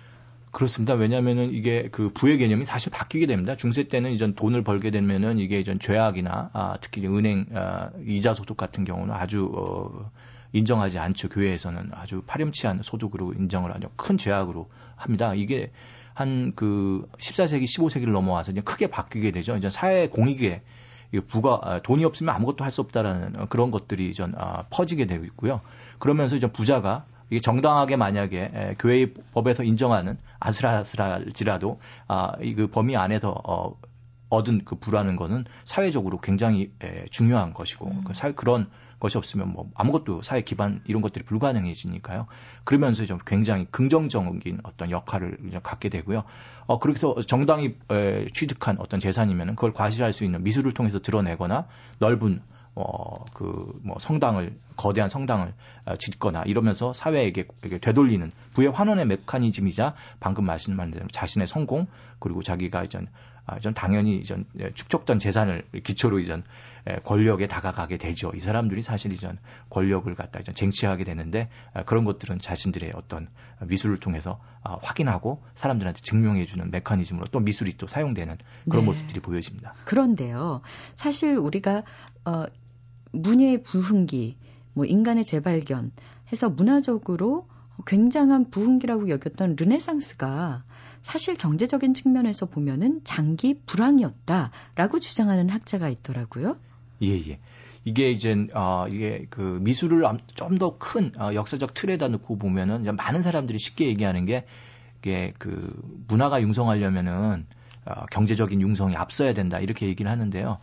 그렇습니다. 0.52 0.94
왜냐하면은 0.94 1.52
이게 1.52 1.88
그 1.90 2.10
부의 2.12 2.38
개념이 2.38 2.64
사실 2.64 2.90
바뀌게 2.90 3.26
됩니다. 3.26 3.56
중세 3.56 3.84
때는 3.84 4.12
이전 4.12 4.34
돈을 4.34 4.62
벌게 4.64 4.90
되면은 4.90 5.38
이게 5.38 5.60
이전 5.60 5.78
죄악이나 5.78 6.50
아, 6.52 6.76
특히 6.80 7.06
은행 7.06 7.46
아, 7.54 7.90
이자 8.06 8.32
소득 8.34 8.56
같은 8.56 8.84
경우는 8.84 9.14
아주 9.14 9.50
어, 9.54 10.10
인정하지 10.52 10.98
않죠. 10.98 11.28
교회에서는 11.28 11.90
아주 11.92 12.22
파렴치한 12.26 12.80
소득으로 12.82 13.34
인정을 13.34 13.74
하죠. 13.74 13.90
큰 13.96 14.16
죄악으로 14.16 14.70
합니다. 14.96 15.34
이게 15.34 15.72
한 16.14 16.52
그 16.56 17.06
14세기, 17.18 17.64
15세기를 17.64 18.10
넘어와서 18.10 18.52
이제 18.52 18.62
크게 18.62 18.86
바뀌게 18.86 19.32
되죠. 19.32 19.56
이제 19.56 19.68
사회 19.68 20.08
공익에 20.08 20.62
부가 21.28 21.60
아, 21.62 21.80
돈이 21.82 22.04
없으면 22.04 22.34
아무것도 22.34 22.64
할 22.64 22.70
수 22.72 22.80
없다라는 22.80 23.48
그런 23.48 23.70
것들이 23.70 24.14
전 24.14 24.34
아, 24.38 24.64
퍼지게 24.70 25.04
되고 25.06 25.24
있고요. 25.26 25.60
그러면서 25.98 26.36
이제 26.36 26.50
부자가 26.50 27.04
이게 27.30 27.40
정당하게 27.40 27.96
만약에 27.96 28.50
에, 28.54 28.74
교회의 28.78 29.14
법에서 29.32 29.62
인정하는 29.62 30.18
아슬아슬할지라도 30.38 31.80
아, 32.08 32.32
이그 32.40 32.68
범위 32.68 32.96
안에서 32.96 33.40
어, 33.44 33.76
얻은 34.28 34.62
그 34.64 34.76
부라는 34.76 35.16
거는 35.16 35.44
사회적으로 35.64 36.20
굉장히 36.20 36.72
에, 36.82 37.06
중요한 37.10 37.54
것이고 37.54 37.86
음. 37.86 38.04
그 38.04 38.14
사회 38.14 38.32
그런 38.32 38.68
것이 38.98 39.18
없으면 39.18 39.52
뭐 39.52 39.70
아무것도 39.74 40.22
사회 40.22 40.40
기반 40.40 40.80
이런 40.86 41.02
것들이 41.02 41.24
불가능해지니까요. 41.24 42.26
그러면서 42.64 43.04
좀 43.04 43.18
굉장히 43.26 43.66
긍정적인 43.70 44.60
어떤 44.62 44.90
역할을 44.90 45.38
갖게 45.62 45.88
되고요. 45.90 46.24
어 46.66 46.78
그렇게서 46.78 47.22
정당이 47.22 47.74
에, 47.90 48.26
취득한 48.32 48.78
어떤 48.78 48.98
재산이면 48.98 49.48
그걸 49.54 49.72
과시할 49.72 50.12
수 50.12 50.24
있는 50.24 50.42
미술을 50.42 50.72
통해서 50.72 50.98
드러내거나 50.98 51.66
넓은 51.98 52.40
어, 52.76 53.24
그, 53.32 53.80
뭐, 53.82 53.98
성당을, 53.98 54.54
거대한 54.76 55.08
성당을 55.08 55.54
어, 55.86 55.96
짓거나 55.96 56.42
이러면서 56.44 56.92
사회에게 56.92 57.46
되돌리는 57.80 58.30
부의 58.52 58.70
환원의 58.70 59.06
메커니즘이자 59.06 59.94
방금 60.20 60.44
말씀한 60.44 60.90
대로 60.90 61.06
자신의 61.10 61.48
성공, 61.48 61.86
그리고 62.18 62.42
자기가 62.42 62.84
이전, 62.84 63.08
아, 63.46 63.58
전 63.60 63.72
당연히 63.72 64.16
이전 64.16 64.44
예, 64.60 64.72
축적된 64.74 65.18
재산을 65.18 65.64
기초로 65.84 66.18
이전 66.18 66.44
예, 66.90 66.96
권력에 66.96 67.46
다가가게 67.46 67.96
되죠. 67.96 68.32
이 68.34 68.40
사람들이 68.40 68.82
사실 68.82 69.12
이전 69.12 69.38
권력을 69.70 70.12
갖다 70.14 70.40
이전 70.40 70.54
쟁취하게 70.54 71.04
되는데 71.04 71.48
아, 71.72 71.82
그런 71.84 72.04
것들은 72.04 72.38
자신들의 72.38 72.92
어떤 72.94 73.28
미술을 73.62 74.00
통해서 74.00 74.38
아, 74.62 74.76
확인하고 74.82 75.42
사람들한테 75.54 76.00
증명해주는 76.02 76.70
메커니즘으로 76.70 77.28
또 77.30 77.40
미술이 77.40 77.78
또 77.78 77.86
사용되는 77.86 78.36
그런 78.68 78.82
네. 78.82 78.86
모습들이 78.86 79.20
보여집니다. 79.20 79.74
그런데요, 79.84 80.60
사실 80.96 81.36
우리가 81.36 81.84
어, 82.26 82.46
문예의 83.12 83.62
부흥기, 83.62 84.36
뭐 84.74 84.84
인간의 84.84 85.24
재발견 85.24 85.92
해서 86.32 86.50
문화적으로 86.50 87.46
굉장한 87.86 88.50
부흥기라고 88.50 89.08
여겼던 89.10 89.56
르네상스가 89.56 90.64
사실 91.02 91.34
경제적인 91.34 91.94
측면에서 91.94 92.46
보면은 92.46 93.00
장기 93.04 93.60
불황이었다라고 93.66 94.98
주장하는 95.00 95.50
학자가 95.50 95.88
있더라고요. 95.88 96.56
예, 97.02 97.08
예. 97.28 97.38
이게 97.84 98.10
이제 98.10 98.48
어 98.54 98.86
이게 98.90 99.26
그 99.30 99.60
미술을 99.62 100.02
좀 100.34 100.58
더 100.58 100.78
큰 100.78 101.12
어, 101.20 101.32
역사적 101.34 101.74
틀에다 101.74 102.08
놓고 102.08 102.38
보면은 102.38 102.96
많은 102.96 103.22
사람들이 103.22 103.58
쉽게 103.58 103.86
얘기하는 103.86 104.24
게 104.26 104.44
이게 104.98 105.32
그 105.38 105.72
문화가 106.08 106.42
융성하려면은 106.42 107.46
어, 107.84 108.06
경제적인 108.10 108.60
융성이 108.60 108.96
앞서야 108.96 109.34
된다 109.34 109.60
이렇게 109.60 109.86
얘기를 109.86 110.10
하는데요. 110.10 110.58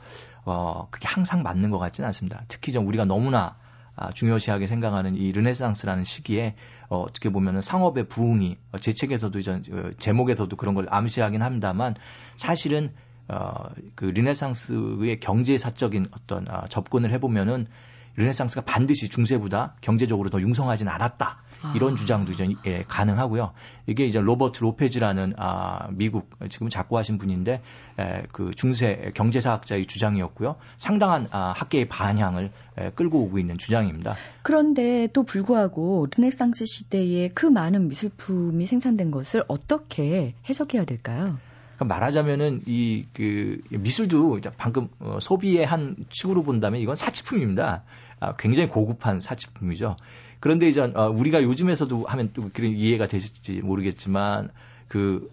어, 0.45 0.87
그게 0.89 1.07
항상 1.07 1.43
맞는 1.43 1.71
것 1.71 1.79
같지는 1.79 2.07
않습니다. 2.07 2.43
특히 2.47 2.71
좀 2.73 2.87
우리가 2.87 3.05
너무나 3.05 3.55
아, 3.95 4.11
중요시하게 4.11 4.65
생각하는 4.67 5.15
이 5.15 5.31
르네상스라는 5.31 6.03
시기에 6.03 6.55
어, 6.89 7.01
어떻게 7.01 7.29
보면은 7.29 7.61
상업의 7.61 8.07
부흥이 8.07 8.57
어, 8.71 8.77
제 8.79 8.93
책에서도 8.93 9.37
이전 9.39 9.63
어, 9.71 9.91
제목에서도 9.99 10.55
그런 10.55 10.73
걸 10.73 10.87
암시하긴 10.89 11.41
합니다만 11.41 11.95
사실은 12.35 12.91
어, 13.27 13.69
그 13.95 14.05
르네상스의 14.05 15.19
경제사적인 15.19 16.07
어떤 16.11 16.49
어, 16.49 16.65
접근을 16.69 17.11
해보면은 17.11 17.67
르네상스가 18.15 18.61
반드시 18.65 19.09
중세보다 19.09 19.75
경제적으로 19.81 20.29
더 20.29 20.41
융성하진 20.41 20.87
않았다. 20.87 21.41
이런 21.75 21.93
아. 21.93 21.95
주장도 21.95 22.31
이제 22.31 22.55
예, 22.65 22.83
가능하고요. 22.87 23.53
이게 23.87 24.05
이제 24.05 24.19
로버트 24.19 24.61
로페즈라는 24.61 25.33
아, 25.37 25.87
미국 25.91 26.29
지금 26.49 26.69
작고하신 26.69 27.17
분인데 27.17 27.61
에, 27.99 28.23
그 28.31 28.51
중세 28.55 29.11
경제사학자의 29.15 29.85
주장이었고요. 29.85 30.55
상당한 30.77 31.27
아, 31.31 31.53
학계의 31.55 31.85
반향을 31.85 32.51
에, 32.77 32.89
끌고 32.91 33.19
오고 33.23 33.39
있는 33.39 33.57
주장입니다. 33.57 34.15
그럼에도 34.41 35.23
불구하고 35.23 36.07
르네상스 36.15 36.65
시대에 36.65 37.29
그 37.29 37.45
많은 37.45 37.87
미술품이 37.87 38.65
생산된 38.65 39.11
것을 39.11 39.43
어떻게 39.47 40.35
해석해야 40.49 40.85
될까요? 40.85 41.37
그러니까 41.83 41.95
말하자면은 41.95 42.61
이 42.65 43.05
그 43.13 43.61
미술도 43.69 44.39
방금 44.57 44.89
어, 44.99 45.19
소비의 45.19 45.65
한 45.65 45.95
축으로 46.09 46.43
본다면 46.43 46.81
이건 46.81 46.95
사치품입니다. 46.95 47.83
아, 48.19 48.35
굉장히 48.37 48.69
고급한 48.69 49.19
사치품이죠. 49.19 49.95
그런데 50.39 50.67
이제 50.67 50.81
어, 50.81 51.09
우리가 51.09 51.43
요즘에서도 51.43 52.05
하면 52.05 52.31
또 52.33 52.49
그런 52.53 52.71
이해가 52.71 53.07
되실지 53.07 53.61
모르겠지만 53.61 54.49
그 54.87 55.31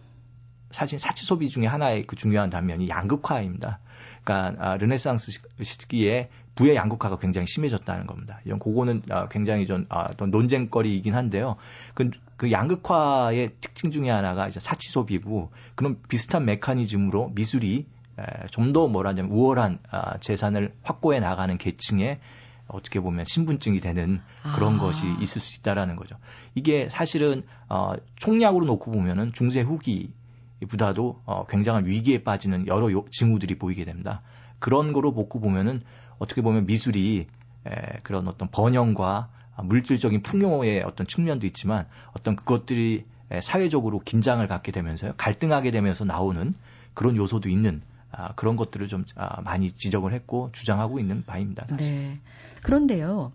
사실 0.70 0.98
사치 0.98 1.24
소비 1.24 1.48
중에 1.48 1.66
하나의 1.66 2.06
그 2.06 2.16
중요한 2.16 2.50
단면이 2.50 2.88
양극화입니다. 2.88 3.78
그러니까 4.22 4.64
아, 4.64 4.76
르네상스 4.76 5.32
시기에 5.62 6.28
부의 6.54 6.74
양극화가 6.76 7.18
굉장히 7.18 7.46
심해졌다는 7.46 8.06
겁니다. 8.06 8.40
이런 8.44 8.58
그거는 8.58 9.02
아, 9.08 9.28
굉장히 9.28 9.66
좀 9.66 9.86
아, 9.88 10.08
논쟁거리이긴 10.18 11.14
한데요. 11.14 11.56
그, 11.94 12.10
그 12.40 12.50
양극화의 12.50 13.50
특징 13.60 13.90
중에 13.90 14.08
하나가 14.08 14.48
이제 14.48 14.60
사치 14.60 14.88
소비고 14.88 15.50
그런 15.74 16.00
비슷한 16.08 16.46
메커니즘으로 16.46 17.32
미술이 17.34 17.86
좀 18.50 18.72
더 18.72 18.88
뭐라냐면 18.88 19.30
우월한 19.30 19.78
아, 19.90 20.16
재산을 20.20 20.74
확보해 20.82 21.20
나가는 21.20 21.58
계층에 21.58 22.18
어떻게 22.66 22.98
보면 22.98 23.26
신분증이 23.26 23.80
되는 23.80 24.22
그런 24.54 24.76
아. 24.76 24.78
것이 24.78 25.04
있을 25.20 25.38
수 25.42 25.58
있다라는 25.58 25.96
거죠. 25.96 26.16
이게 26.54 26.88
사실은 26.88 27.42
어, 27.68 27.92
총량으로 28.16 28.64
놓고 28.64 28.90
보면은 28.90 29.34
중세 29.34 29.60
후기보다도 29.60 31.20
어, 31.26 31.44
굉장한 31.46 31.84
위기에 31.84 32.22
빠지는 32.22 32.68
여러 32.68 32.90
요, 32.90 33.04
징후들이 33.10 33.58
보이게 33.58 33.84
됩니다. 33.84 34.22
그런 34.60 34.94
거로 34.94 35.10
놓고 35.10 35.40
보면은 35.40 35.82
어떻게 36.18 36.40
보면 36.40 36.64
미술이 36.64 37.26
에, 37.66 37.98
그런 38.02 38.28
어떤 38.28 38.48
번영과 38.50 39.28
물질적인 39.62 40.22
풍요의 40.22 40.82
어떤 40.82 41.06
측면도 41.06 41.46
있지만 41.46 41.86
어떤 42.12 42.36
그것들이 42.36 43.04
에, 43.30 43.40
사회적으로 43.40 44.00
긴장을 44.00 44.46
갖게 44.48 44.72
되면서요 44.72 45.14
갈등하게 45.16 45.70
되면서 45.70 46.04
나오는 46.04 46.54
그런 46.94 47.16
요소도 47.16 47.48
있는 47.48 47.82
아, 48.12 48.34
그런 48.34 48.56
것들을 48.56 48.88
좀 48.88 49.04
아, 49.14 49.40
많이 49.42 49.70
지적을 49.70 50.12
했고 50.12 50.50
주장하고 50.52 50.98
있는 50.98 51.24
바입니다. 51.24 51.66
사실. 51.68 51.86
네. 51.86 52.20
그런데요, 52.62 53.32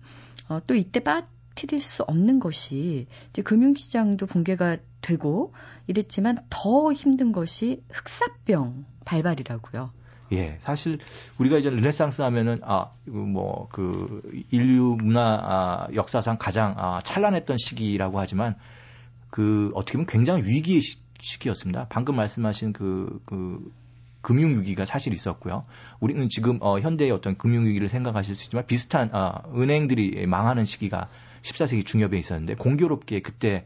어, 0.49 0.59
또 0.67 0.75
이때 0.75 0.99
빠, 0.99 1.23
빠뜨릴 1.55 1.79
수 1.79 2.03
없는 2.03 2.39
것이 2.39 3.07
이제 3.29 3.41
금융시장도 3.41 4.25
붕괴가 4.27 4.77
되고 5.01 5.53
이랬지만 5.87 6.37
더 6.49 6.91
힘든 6.91 7.31
것이 7.31 7.81
흑사병 7.89 8.85
발발이라고요. 9.05 9.91
예, 10.31 10.57
사실 10.61 10.99
우리가 11.37 11.57
이제 11.59 11.69
르네상스 11.69 12.21
하면은 12.21 12.59
아, 12.63 12.91
뭐 13.05 13.67
그 13.71 14.21
인류 14.51 14.97
문화 15.01 15.39
아, 15.43 15.87
역사상 15.93 16.37
가장 16.39 16.75
아, 16.77 17.01
찬란했던 17.03 17.57
시기라고 17.57 18.19
하지만 18.19 18.55
그 19.29 19.71
어떻게 19.75 19.97
보면 19.97 20.05
굉장히 20.07 20.43
위기의 20.43 20.81
시, 20.81 20.97
기였습니다 21.39 21.87
방금 21.89 22.15
말씀하신 22.15 22.73
그, 22.73 23.21
그 23.25 23.71
금융위기가 24.21 24.85
사실 24.85 25.13
있었고요. 25.13 25.63
우리는 25.99 26.27
지금 26.29 26.57
어, 26.61 26.79
현대의 26.79 27.11
어떤 27.11 27.37
금융위기를 27.37 27.89
생각하실 27.89 28.35
수 28.35 28.45
있지만 28.45 28.65
비슷한 28.65 29.13
어, 29.13 29.43
은행들이 29.55 30.25
망하는 30.25 30.65
시기가 30.65 31.09
14세기 31.41 31.85
중엽에 31.85 32.17
있었는데 32.17 32.55
공교롭게 32.55 33.21
그때 33.21 33.65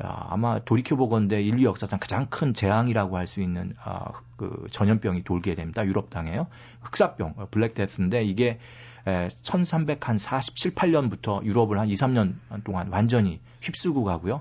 아마 0.00 0.60
돌이켜 0.60 0.96
보건대 0.96 1.40
인류 1.42 1.64
역사상 1.64 1.98
가장 1.98 2.26
큰 2.26 2.54
재앙이라고 2.54 3.16
할 3.16 3.26
수 3.26 3.40
있는 3.40 3.74
어, 3.84 4.12
그 4.36 4.66
전염병이 4.70 5.24
돌게 5.24 5.54
됩니다. 5.54 5.84
유럽 5.84 6.08
땅에요. 6.10 6.46
흑사병, 6.82 7.34
어, 7.36 7.48
블랙데스인데 7.50 8.22
이게 8.24 8.58
에, 9.06 9.28
1347, 9.42 10.74
8년부터 10.74 11.44
유럽을 11.44 11.78
한 11.78 11.88
2, 11.88 11.94
3년 11.94 12.34
동안 12.64 12.88
완전히 12.90 13.40
휩쓸고 13.60 14.04
가고요. 14.04 14.40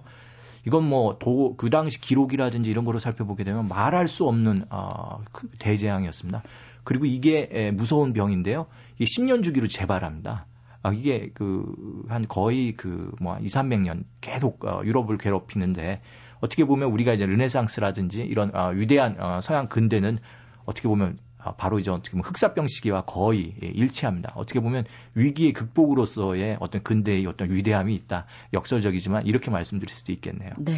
이건 0.65 0.87
뭐 0.87 1.17
그 1.57 1.69
당시 1.69 1.99
기록이라든지 2.01 2.69
이런 2.69 2.85
거로 2.85 2.99
살펴보게 2.99 3.43
되면 3.43 3.67
말할 3.67 4.07
수 4.07 4.27
없는 4.27 4.65
어, 4.69 5.23
그 5.31 5.49
대재앙이었습니다. 5.59 6.43
그리고 6.83 7.05
이게 7.05 7.49
에, 7.51 7.71
무서운 7.71 8.13
병인데요. 8.13 8.67
이게 8.97 9.05
10년 9.05 9.43
주기로 9.43 9.67
재발합니다. 9.67 10.45
아, 10.87 10.93
이게 10.93 11.31
그 11.33 11.63
한 12.09 12.27
거의 12.27 12.73
그 12.73 13.11
뭐 13.19 13.37
2, 13.39 13.45
300년 13.45 14.03
계속 14.21 14.63
어, 14.65 14.81
유럽을 14.83 15.17
괴롭히는데 15.17 16.01
어떻게 16.39 16.65
보면 16.65 16.89
우리가 16.91 17.13
이제 17.13 17.25
르네상스라든지 17.25 18.21
이런 18.21 18.55
어, 18.55 18.69
위대한 18.69 19.15
어, 19.19 19.39
서양 19.41 19.67
근대는 19.67 20.19
어떻게 20.65 20.87
보면 20.87 21.17
아, 21.39 21.53
바로 21.55 21.79
이제 21.79 21.91
어떻게 21.91 22.11
보면 22.11 22.25
흑사병 22.25 22.67
시기와 22.67 23.03
거의 23.05 23.53
일치합니다. 23.61 24.33
어떻게 24.35 24.59
보면 24.59 24.85
위기의 25.13 25.53
극복으로서의 25.53 26.57
어떤 26.59 26.83
근대의 26.83 27.25
어떤 27.25 27.49
위대함이 27.51 27.93
있다. 27.95 28.25
역설적이지만 28.53 29.25
이렇게 29.27 29.49
말씀드릴 29.51 29.93
수도 29.93 30.11
있겠네요. 30.11 30.51
네. 30.57 30.73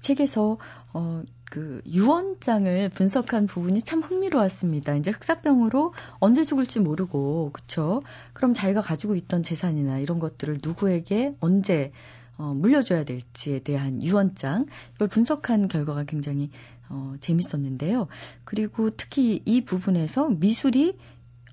책에서 0.00 0.58
어, 0.92 1.22
그 1.50 1.80
유언장을 1.86 2.88
분석한 2.90 3.46
부분이 3.46 3.80
참 3.80 4.02
흥미로웠습니다. 4.02 4.96
이제 4.96 5.10
흑사병으로 5.10 5.94
언제 6.18 6.44
죽을지 6.44 6.80
모르고 6.80 7.50
그렇죠. 7.52 8.02
그럼 8.32 8.52
자기가 8.54 8.80
가지고 8.80 9.14
있던 9.14 9.42
재산이나 9.42 9.98
이런 9.98 10.18
것들을 10.18 10.58
누구에게 10.62 11.34
언제 11.40 11.92
어, 12.38 12.52
물려줘야 12.54 13.04
될지에 13.04 13.60
대한 13.60 14.02
유언장 14.02 14.66
이걸 14.96 15.08
분석한 15.08 15.68
결과가 15.68 16.04
굉장히 16.04 16.50
어, 16.88 17.14
재밌었는데요. 17.20 18.08
그리고 18.44 18.90
특히 18.90 19.42
이 19.44 19.64
부분에서 19.64 20.28
미술이 20.28 20.98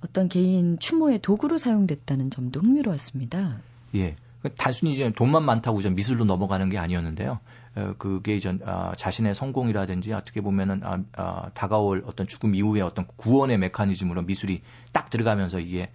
어떤 0.03 0.27
개인 0.27 0.77
추모의 0.79 1.19
도구로 1.19 1.57
사용됐다는 1.57 2.29
점도 2.29 2.59
흥미로웠습니다. 2.59 3.61
예. 3.95 4.15
단순히 4.57 4.93
이제 4.93 5.09
돈만 5.15 5.43
많다고 5.45 5.79
이제 5.79 5.89
미술로 5.89 6.25
넘어가는 6.25 6.69
게 6.69 6.77
아니었는데요. 6.77 7.39
어, 7.75 7.95
그게 7.97 8.35
이제 8.35 8.57
아, 8.65 8.93
자신의 8.95 9.33
성공이라든지 9.33 10.13
어떻게 10.13 10.41
보면은 10.41 10.81
아, 10.83 10.99
아, 11.13 11.49
다가올 11.53 12.03
어떤 12.05 12.27
죽음 12.27 12.53
이후의 12.53 12.81
어떤 12.83 13.07
구원의 13.15 13.57
메커니즘으로 13.57 14.21
미술이 14.23 14.61
딱 14.91 15.09
들어가면서 15.09 15.59
이게 15.59 15.91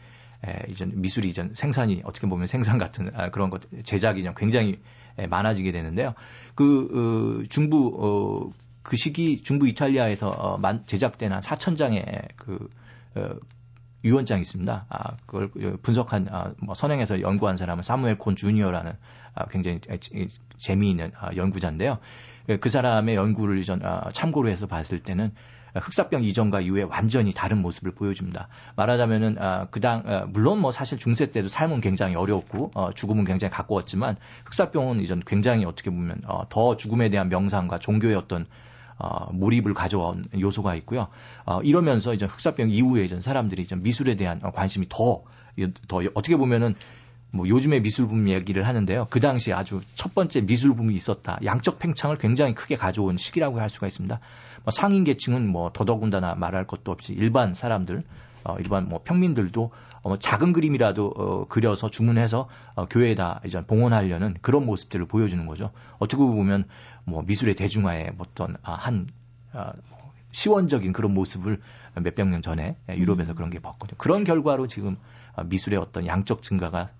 에, 0.46 0.66
이제 0.70 0.86
미술이 0.86 1.28
이제 1.28 1.48
생산이 1.52 2.02
어떻게 2.04 2.26
보면 2.28 2.46
생산 2.46 2.78
같은 2.78 3.10
아, 3.14 3.30
그런 3.30 3.50
것 3.50 3.62
제작이 3.84 4.24
좀 4.24 4.34
굉장히 4.36 4.80
에, 5.18 5.26
많아지게 5.26 5.70
되는데요. 5.70 6.14
그 6.54 7.42
어, 7.42 7.46
중부 7.48 8.52
어, 8.52 8.58
그 8.82 8.96
시기 8.96 9.42
중부 9.42 9.68
이탈리아에서 9.68 10.30
어, 10.30 10.58
만, 10.58 10.84
제작된 10.86 11.32
한 11.32 11.40
4천 11.40 11.76
장의 11.76 12.04
그 12.36 12.68
어, 13.14 13.36
유언장이 14.04 14.40
있습니다. 14.42 14.86
아, 14.88 15.16
그걸 15.26 15.50
분석한 15.82 16.28
아, 16.30 16.54
뭐 16.62 16.74
선행해서 16.74 17.20
연구한 17.20 17.56
사람은 17.56 17.82
사무엘 17.82 18.18
콘 18.18 18.36
주니어라는 18.36 18.92
아, 18.92 18.96
굉장히 19.50 19.80
재미있는 20.58 21.12
아, 21.18 21.30
연구자인데요. 21.36 21.98
그 22.60 22.70
사람의 22.70 23.14
연구를 23.14 23.62
전 23.62 23.84
아, 23.84 24.08
참고로 24.12 24.48
해서 24.48 24.66
봤을 24.66 25.00
때는 25.00 25.32
흑사병 25.74 26.24
이전과 26.24 26.60
이후에 26.60 26.82
완전히 26.82 27.32
다른 27.32 27.60
모습을 27.60 27.92
보여줍니다. 27.92 28.48
말하자면은 28.76 29.36
아, 29.38 29.66
그당 29.66 30.02
아, 30.06 30.24
물론 30.26 30.60
뭐 30.60 30.70
사실 30.70 30.98
중세 30.98 31.26
때도 31.26 31.48
삶은 31.48 31.80
굉장히 31.80 32.14
어려웠고 32.14 32.70
어, 32.74 32.92
죽음은 32.92 33.24
굉장히 33.24 33.50
가까웠지만 33.50 34.16
흑사병은 34.46 35.00
이전 35.00 35.22
굉장히 35.26 35.64
어떻게 35.64 35.90
보면 35.90 36.22
어, 36.26 36.48
더 36.48 36.76
죽음에 36.76 37.10
대한 37.10 37.28
명상과 37.28 37.78
종교의 37.78 38.14
어떤 38.14 38.46
어, 38.98 39.30
몰입을 39.32 39.74
가져온 39.74 40.24
요소가 40.38 40.74
있고요. 40.76 41.08
어, 41.44 41.60
이러면서 41.62 42.14
이제 42.14 42.26
흑사병 42.26 42.70
이후에 42.70 43.04
이제 43.04 43.20
사람들이 43.20 43.62
이제 43.62 43.76
미술에 43.76 44.16
대한 44.16 44.40
관심이 44.40 44.86
더, 44.88 45.22
더 45.86 46.02
어떻게 46.14 46.36
보면은 46.36 46.74
뭐 47.30 47.46
요즘에 47.46 47.80
미술붐 47.80 48.28
얘기를 48.28 48.66
하는데요. 48.66 49.06
그 49.10 49.20
당시 49.20 49.52
아주 49.52 49.80
첫 49.94 50.14
번째 50.14 50.40
미술붐이 50.40 50.94
있었다. 50.94 51.38
양적 51.44 51.78
팽창을 51.78 52.16
굉장히 52.16 52.54
크게 52.54 52.76
가져온 52.76 53.16
시기라고 53.16 53.60
할 53.60 53.68
수가 53.68 53.86
있습니다. 53.86 54.18
뭐 54.64 54.70
상인 54.70 55.04
계층은 55.04 55.46
뭐 55.48 55.70
더더군다나 55.72 56.34
말할 56.34 56.66
것도 56.66 56.90
없이 56.90 57.12
일반 57.12 57.54
사람들, 57.54 58.02
어, 58.44 58.56
일반 58.58 58.88
뭐 58.88 59.02
평민들도 59.04 59.70
어, 60.02 60.18
작은 60.18 60.52
그림이라도 60.52 61.06
어, 61.16 61.44
그려서 61.48 61.90
주문해서 61.90 62.48
어, 62.74 62.86
교회에다 62.86 63.42
이제 63.44 63.62
봉헌하려는 63.64 64.36
그런 64.40 64.64
모습들을 64.64 65.06
보여주는 65.06 65.44
거죠. 65.46 65.70
어떻게 65.98 66.22
보면 66.22 66.64
뭐 67.04 67.22
미술의 67.22 67.54
대중화의 67.54 68.12
어떤 68.18 68.56
아, 68.62 68.72
한 68.72 69.08
아, 69.52 69.72
시원적인 70.32 70.92
그런 70.92 71.14
모습을 71.14 71.60
몇백 71.94 72.28
년 72.28 72.42
전에 72.42 72.76
유럽에서 72.90 73.34
그런 73.34 73.50
게 73.50 73.58
봤거든요. 73.58 73.96
그런 73.98 74.24
결과로 74.24 74.66
지금 74.66 74.96
아, 75.34 75.42
미술의 75.42 75.78
어떤 75.78 76.06
양적 76.06 76.42
증가가 76.42 76.90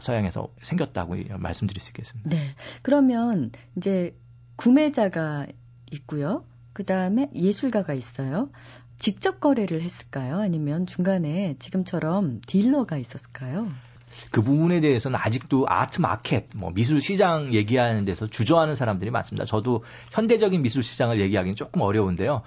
서양에서 0.00 0.48
생겼다고 0.62 1.16
말씀드릴 1.38 1.80
수 1.80 1.90
있겠습니다. 1.90 2.30
네. 2.30 2.36
그러면 2.82 3.50
이제 3.76 4.16
구매자가 4.56 5.46
있고요. 5.92 6.44
그 6.72 6.84
다음에 6.84 7.30
예술가가 7.34 7.92
있어요. 7.94 8.50
직접 8.98 9.40
거래를 9.40 9.82
했을까요? 9.82 10.38
아니면 10.38 10.86
중간에 10.86 11.56
지금처럼 11.58 12.40
딜러가 12.46 12.96
있었을까요? 12.96 13.68
그 14.30 14.42
부분에 14.42 14.80
대해서는 14.80 15.18
아직도 15.22 15.66
아트 15.68 16.00
마켓, 16.00 16.48
뭐 16.54 16.70
미술 16.72 17.00
시장 17.00 17.52
얘기하는 17.52 18.04
데서 18.04 18.26
주저하는 18.26 18.74
사람들이 18.74 19.10
많습니다. 19.10 19.44
저도 19.44 19.84
현대적인 20.10 20.62
미술 20.62 20.82
시장을 20.82 21.20
얘기하기는 21.20 21.56
조금 21.56 21.82
어려운데요. 21.82 22.42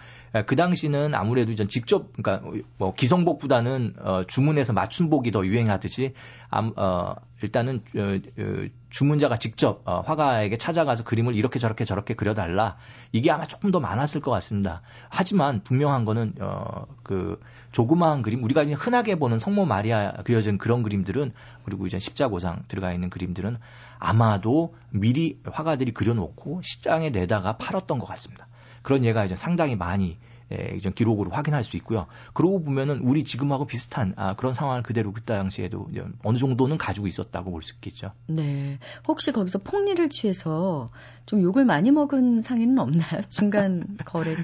그 0.46 0.56
당시는 0.56 1.16
아무래도 1.16 1.52
이제 1.52 1.66
직접 1.66 2.12
그러니까 2.14 2.46
뭐 2.78 2.94
기성복보다는 2.94 3.96
어, 4.00 4.24
주문해서 4.28 4.74
맞춤복이 4.74 5.32
더 5.32 5.46
유행하듯이 5.46 6.14
암, 6.50 6.74
어, 6.76 7.16
일단은 7.42 7.82
어, 7.96 8.42
어, 8.42 8.68
주문자가 8.90 9.38
직접 9.38 9.82
어, 9.86 10.02
화가에게 10.02 10.58
찾아가서 10.58 11.04
그림을 11.04 11.36
이렇게 11.36 11.60
저렇게 11.60 11.86
저렇게 11.86 12.16
그려달라 12.16 12.76
이게 13.14 13.32
아마 13.32 13.46
조금 13.46 13.72
더 13.72 13.80
많았을 13.80 14.20
것 14.20 14.32
같습니다. 14.32 14.82
하지만 15.10 15.64
분명한 15.64 16.04
거는 16.04 16.34
어, 16.42 16.86
그 17.04 17.40
조그마한 17.76 18.22
그림 18.22 18.42
우리가 18.42 18.64
이제 18.64 18.74
흔하게 18.74 19.16
보는 19.16 19.38
성모 19.38 19.66
마리아 19.66 20.14
그려진 20.24 20.58
그런 20.58 20.82
그림들은 20.82 21.34
그리고 21.66 21.86
이제 21.86 22.00
십자고상 22.00 22.64
들어가 22.70 22.94
있는 22.94 23.10
그림들은 23.10 23.58
아마도 24.00 24.74
미리 24.92 25.42
화가들이 25.44 25.92
그려놓고 25.92 26.62
시장에 26.64 27.10
내다가 27.10 27.58
팔았던 27.58 28.00
것 28.00 28.06
같습니다. 28.06 28.48
그런 28.82 29.04
예가 29.04 29.26
이제 29.26 29.36
상당히 29.36 29.76
많이 29.76 30.18
예, 30.54 30.78
기록으로 30.78 31.32
확인할 31.32 31.66
수 31.66 31.76
있고요. 31.76 32.06
그러고 32.34 32.64
보면은 32.64 33.00
우리 33.00 33.26
지금하고 33.26 33.66
비슷한 33.68 34.14
아, 34.16 34.36
그런 34.36 34.54
상황을 34.54 34.82
그대로 34.82 35.12
그때 35.12 35.34
당시에도 35.34 35.90
어느 36.24 36.38
정도는 36.38 36.78
가지고 36.78 37.08
있었다고 37.08 37.52
볼 37.52 37.62
수 37.62 37.74
있겠죠. 37.74 38.12
네. 38.28 38.80
혹시 39.06 39.34
거기서 39.34 39.60
폭리를 39.60 40.08
취해서 40.10 40.88
좀 41.26 41.42
욕을 41.42 41.66
많이 41.66 41.92
먹은 41.92 42.42
상인은 42.42 42.80
없나요? 42.80 43.22
중간 43.28 43.98
거래. 44.06 44.38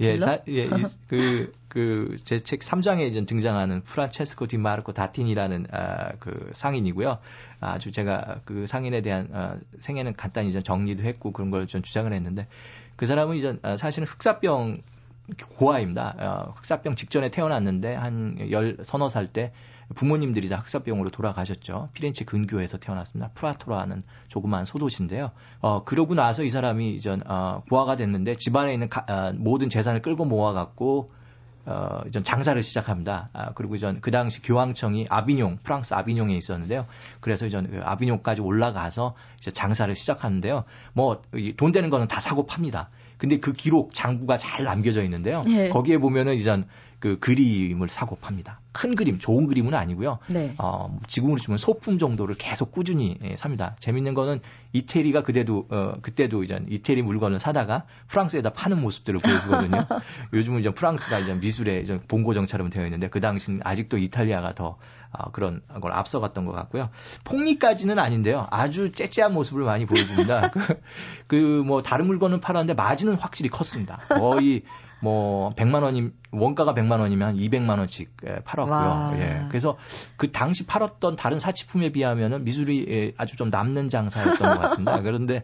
예, 0.00 0.16
사, 0.18 0.40
예, 0.48 0.68
그, 1.08 1.52
그, 1.68 2.16
제 2.24 2.38
책 2.40 2.60
3장에 2.60 3.08
이제 3.08 3.24
등장하는 3.24 3.82
프란체스코 3.82 4.46
디 4.46 4.58
마르코 4.58 4.92
다틴이라는, 4.92 5.66
아, 5.70 6.12
그 6.18 6.50
상인이고요. 6.52 7.18
아주 7.60 7.92
제가 7.92 8.40
그 8.44 8.66
상인에 8.66 9.02
대한, 9.02 9.28
아, 9.32 9.56
생애는 9.80 10.14
간단히 10.16 10.52
좀 10.52 10.62
정리도 10.62 11.04
했고 11.04 11.32
그런 11.32 11.50
걸 11.50 11.66
좀 11.66 11.82
주장을 11.82 12.12
했는데, 12.12 12.46
그 12.96 13.06
사람은 13.06 13.36
이제 13.36 13.56
아, 13.62 13.76
사실은 13.76 14.06
흑사병 14.08 14.82
고아입니다. 15.56 16.14
어, 16.18 16.52
흑사병 16.56 16.96
직전에 16.96 17.30
태어났는데 17.30 17.94
한 17.94 18.36
열 18.50 18.76
서너 18.82 19.08
살 19.08 19.26
때 19.28 19.52
부모님들이 19.94 20.48
다 20.48 20.56
흑사병으로 20.56 21.10
돌아가셨죠. 21.10 21.90
피렌체 21.92 22.24
근교에서 22.24 22.78
태어났습니다. 22.78 23.30
프라토라는 23.34 24.02
조그마한 24.28 24.64
소도시인데요. 24.66 25.30
어, 25.60 25.84
그러고 25.84 26.14
나서 26.14 26.42
이 26.42 26.50
사람이 26.50 26.94
이전 26.94 27.22
어, 27.26 27.62
고아가 27.68 27.96
됐는데 27.96 28.36
집안에 28.36 28.72
있는 28.72 28.88
가, 28.88 29.04
어, 29.08 29.32
모든 29.36 29.68
재산을 29.68 30.00
끌고 30.02 30.24
모아갖고 30.24 31.12
어, 31.66 32.02
전 32.12 32.22
장사를 32.24 32.62
시작합니다. 32.62 33.30
아, 33.32 33.52
그리고 33.54 33.78
전 33.78 33.98
그 34.02 34.10
당시 34.10 34.42
교황청이 34.42 35.06
아비뇽, 35.08 35.62
프랑스 35.62 35.94
아비뇽에 35.94 36.34
있었는데요. 36.36 36.84
그래서 37.20 37.48
전 37.48 37.66
그 37.70 37.80
아비뇽까지 37.82 38.42
올라가서 38.42 39.14
이제 39.38 39.50
장사를 39.50 39.94
시작하는데요. 39.94 40.64
뭐 40.92 41.22
돈 41.56 41.72
되는 41.72 41.88
거는 41.88 42.06
다 42.08 42.20
사고 42.20 42.44
팝니다. 42.46 42.90
근데 43.16 43.38
그 43.38 43.52
기록 43.52 43.94
장부가 43.94 44.36
잘 44.36 44.64
남겨져 44.64 45.02
있는데요. 45.04 45.42
네. 45.44 45.70
거기에 45.70 45.96
보면은 45.98 46.34
이전 46.34 46.66
그 47.04 47.18
그림을 47.18 47.90
사고 47.90 48.16
팝니다. 48.16 48.60
큰 48.72 48.94
그림, 48.94 49.18
좋은 49.18 49.46
그림은 49.46 49.74
아니고요. 49.74 50.20
네. 50.26 50.54
어, 50.56 50.98
지금으로 51.06 51.38
치면 51.38 51.58
소품 51.58 51.98
정도를 51.98 52.34
계속 52.34 52.72
꾸준히 52.72 53.18
예, 53.22 53.36
삽니다. 53.36 53.76
재밌는 53.78 54.14
거는 54.14 54.40
이태리가 54.72 55.22
그때도 55.22 55.66
어, 55.68 55.96
그때도 56.00 56.44
이제 56.44 56.64
이태리 56.66 57.02
물건을 57.02 57.38
사다가 57.38 57.84
프랑스에다 58.08 58.54
파는 58.54 58.80
모습들을 58.80 59.20
보여주거든요. 59.20 59.86
요즘은 60.32 60.60
이제 60.60 60.70
프랑스가 60.70 61.18
이제 61.18 61.34
미술의 61.34 61.82
이제 61.82 62.00
본고정처럼 62.08 62.70
되어 62.70 62.84
있는데 62.86 63.10
그 63.10 63.20
당시는 63.20 63.60
아직도 63.64 63.98
이탈리아가 63.98 64.54
더 64.54 64.78
어, 65.12 65.30
그런 65.30 65.60
걸 65.82 65.92
앞서갔던 65.92 66.46
것 66.46 66.52
같고요. 66.52 66.88
폭리까지는 67.24 67.98
아닌데요. 67.98 68.46
아주 68.50 68.92
째째한 68.92 69.34
모습을 69.34 69.62
많이 69.64 69.84
보여줍니다. 69.84 70.52
그뭐 71.28 71.82
다른 71.82 72.06
물건은 72.06 72.40
팔았는데 72.40 72.72
마진은 72.72 73.16
확실히 73.16 73.50
컸습니다. 73.50 73.98
거의 74.08 74.62
뭐 75.04 75.54
100만 75.54 75.82
원이 75.82 76.10
원가가 76.30 76.72
100만 76.72 76.98
원이면 76.98 77.28
한 77.28 77.36
200만 77.36 77.78
원씩 77.78 78.16
예, 78.26 78.36
팔았고요. 78.42 79.18
예. 79.20 79.46
그래서 79.48 79.76
그 80.16 80.32
당시 80.32 80.66
팔았던 80.66 81.16
다른 81.16 81.38
사치품에 81.38 81.90
비하면은 81.90 82.44
미술이 82.44 82.86
예, 82.88 83.12
아주 83.18 83.36
좀 83.36 83.50
남는 83.50 83.90
장사였던 83.90 84.38
것 84.38 84.60
같습니다. 84.60 85.00
그런데 85.04 85.42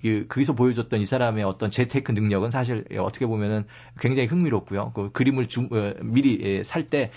그, 0.00 0.26
거기서 0.28 0.54
보여줬던 0.54 1.00
이 1.00 1.04
사람의 1.04 1.42
어떤 1.42 1.72
재테크 1.72 2.12
능력은 2.12 2.52
사실 2.52 2.84
어떻게 3.00 3.26
보면은 3.26 3.64
굉장히 3.98 4.28
흥미롭고요. 4.28 4.92
그 4.94 5.10
그림을 5.10 5.48
주, 5.48 5.62
어, 5.62 5.94
미리 6.02 6.38
예, 6.42 6.62
살때 6.62 7.10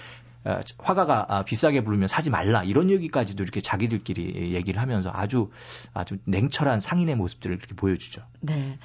어, 0.46 0.60
화가가 0.80 1.26
아, 1.30 1.44
비싸게 1.44 1.84
부르면 1.84 2.08
사지 2.08 2.32
말라 2.32 2.64
이런 2.64 2.90
얘기까지도 2.90 3.44
이렇게 3.44 3.62
자기들끼리 3.62 4.56
얘기를 4.56 4.82
하면서 4.82 5.12
아주 5.14 5.52
아주 5.94 6.18
냉철한 6.26 6.82
상인의 6.82 7.16
모습들을 7.16 7.56
이렇게 7.56 7.76
보여주죠. 7.76 8.24
네. 8.42 8.80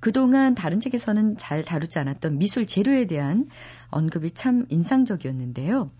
그동안 0.00 0.54
다른 0.54 0.80
책에서는 0.80 1.36
잘 1.36 1.64
다루지 1.64 1.98
않았던 1.98 2.38
미술 2.38 2.66
재료에 2.66 3.06
대한 3.06 3.48
언급이 3.90 4.30
참 4.32 4.66
인상적이었는데요. 4.70 5.90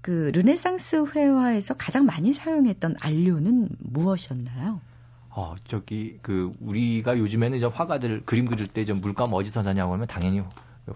그 0.00 0.30
르네상스 0.34 1.06
회화에서 1.14 1.74
가장 1.74 2.04
많이 2.04 2.32
사용했던 2.32 2.96
안료는 3.00 3.68
무엇이었나요? 3.78 4.80
어, 5.30 5.54
저기 5.64 6.18
그 6.22 6.52
우리가 6.60 7.18
요즘에는 7.18 7.58
이제 7.58 7.66
화가들 7.66 8.22
그림 8.24 8.46
그릴 8.46 8.66
때 8.68 8.84
좀 8.84 9.00
물감 9.00 9.32
어디서 9.32 9.62
사냐고 9.62 9.92
하면 9.92 10.06
당연히 10.06 10.42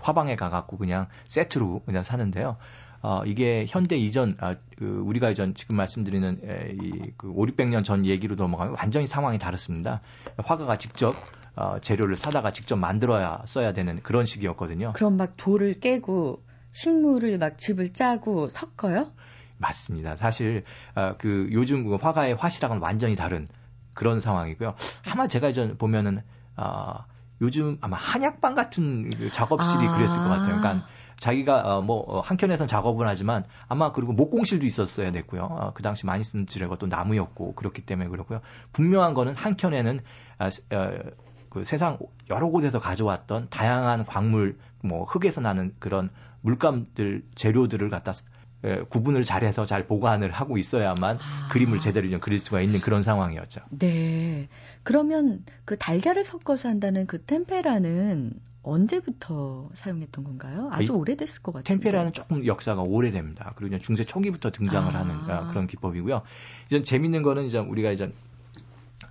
화방에 0.00 0.34
가갖고 0.36 0.78
그냥 0.78 1.06
세트로 1.28 1.82
그냥 1.84 2.02
사는데요. 2.02 2.56
어, 3.02 3.22
이게 3.26 3.66
현대 3.68 3.96
이전, 3.96 4.36
아, 4.40 4.54
그 4.78 5.02
우리가 5.04 5.30
이전 5.30 5.54
지금 5.54 5.76
말씀드리는 5.76 6.40
에, 6.44 6.72
이 6.72 7.12
그 7.16 7.28
5, 7.30 7.46
600년 7.46 7.84
전 7.84 8.06
얘기로 8.06 8.36
넘어가면 8.36 8.76
완전히 8.78 9.06
상황이 9.06 9.38
다릅니다. 9.38 10.00
화가가 10.38 10.78
직접 10.78 11.14
어, 11.54 11.78
재료를 11.80 12.16
사다가 12.16 12.50
직접 12.52 12.76
만들어야 12.76 13.42
써야 13.46 13.72
되는 13.72 14.00
그런 14.02 14.24
식이었거든요. 14.24 14.92
그럼 14.94 15.16
막 15.16 15.34
돌을 15.36 15.80
깨고 15.80 16.42
식물을 16.72 17.36
막 17.38 17.58
즙을 17.58 17.92
짜고 17.92 18.48
섞어요? 18.48 19.12
맞습니다. 19.58 20.16
사실 20.16 20.64
어, 20.94 21.14
그 21.18 21.48
요즘 21.52 21.84
그 21.84 21.96
화가의 21.96 22.34
화실랑은 22.34 22.78
완전히 22.78 23.14
다른 23.16 23.46
그런 23.94 24.20
상황이고요. 24.20 24.74
아마 25.10 25.28
제가 25.28 25.48
이전 25.50 25.76
보면은 25.76 26.22
어, 26.56 27.04
요즘 27.42 27.76
아마 27.80 27.96
한약방 27.96 28.54
같은 28.54 29.10
그 29.10 29.30
작업실이 29.30 29.86
아. 29.88 29.90
그랬을 29.90 30.22
것 30.22 30.28
같아요. 30.30 30.58
그러니까 30.58 30.86
자기가 31.18 31.78
어, 31.78 31.82
뭐 31.82 32.04
어, 32.06 32.20
한켠에선 32.20 32.66
작업을 32.66 33.06
하지만 33.06 33.44
아마 33.68 33.92
그리고 33.92 34.12
목공실도 34.12 34.66
있었어야 34.66 35.12
됐고요. 35.12 35.42
어, 35.42 35.72
그 35.74 35.82
당시 35.82 36.06
많이 36.06 36.24
쓰는 36.24 36.46
지뢰가 36.46 36.76
또 36.76 36.86
나무였고 36.86 37.54
그렇기 37.54 37.82
때문에 37.82 38.08
그렇고요. 38.08 38.40
분명한 38.72 39.14
거는 39.14 39.34
한켠에는 39.34 40.00
아, 40.38 40.46
어, 40.46 40.92
그 41.48 41.64
세상 41.64 41.98
여러 42.30 42.48
곳에서 42.48 42.80
가져왔던 42.80 43.48
다양한 43.50 44.04
광물, 44.04 44.58
뭐 44.82 45.04
흙에서 45.04 45.40
나는 45.40 45.74
그런 45.78 46.10
물감들 46.40 47.24
재료들을 47.34 47.88
갖다 47.90 48.12
에, 48.64 48.82
구분을 48.88 49.24
잘해서 49.24 49.66
잘 49.66 49.86
보관을 49.86 50.30
하고 50.30 50.58
있어야만 50.58 51.18
아. 51.20 51.48
그림을 51.50 51.80
제대로 51.80 52.08
좀 52.08 52.20
그릴 52.20 52.38
수가 52.38 52.60
있는 52.60 52.80
그런 52.80 53.02
상황이었죠. 53.02 53.60
네. 53.70 54.48
그러면 54.82 55.44
그 55.64 55.76
달걀을 55.76 56.24
섞어서 56.24 56.68
한다는 56.68 57.06
그 57.06 57.22
템페라는 57.22 58.32
언제부터 58.62 59.70
사용했던 59.74 60.24
건가요? 60.24 60.68
아주 60.72 60.92
오래됐을 60.92 61.42
것 61.42 61.52
같아요. 61.52 61.64
템페라는 61.64 62.12
조금 62.12 62.46
역사가 62.46 62.82
오래됩니다. 62.82 63.52
그리고 63.56 63.78
중세 63.78 64.04
초기부터 64.04 64.50
등장을 64.50 64.94
아. 64.94 65.00
하는 65.00 65.14
아, 65.28 65.48
그런 65.48 65.66
기법이고요. 65.66 66.22
이제 66.66 66.80
재밌는 66.80 67.22
거는 67.22 67.44
이제 67.44 67.58
우리가 67.58 67.90
이제 67.90 68.12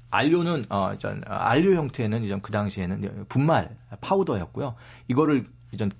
안료는 0.09 0.65
어, 0.69 0.97
전 0.97 1.21
안료 1.25 1.73
형태는 1.73 2.23
이전 2.23 2.41
그 2.41 2.51
당시에는 2.51 3.25
분말 3.27 3.75
파우더였고요. 4.01 4.75
이거를 5.07 5.45
이전 5.71 5.91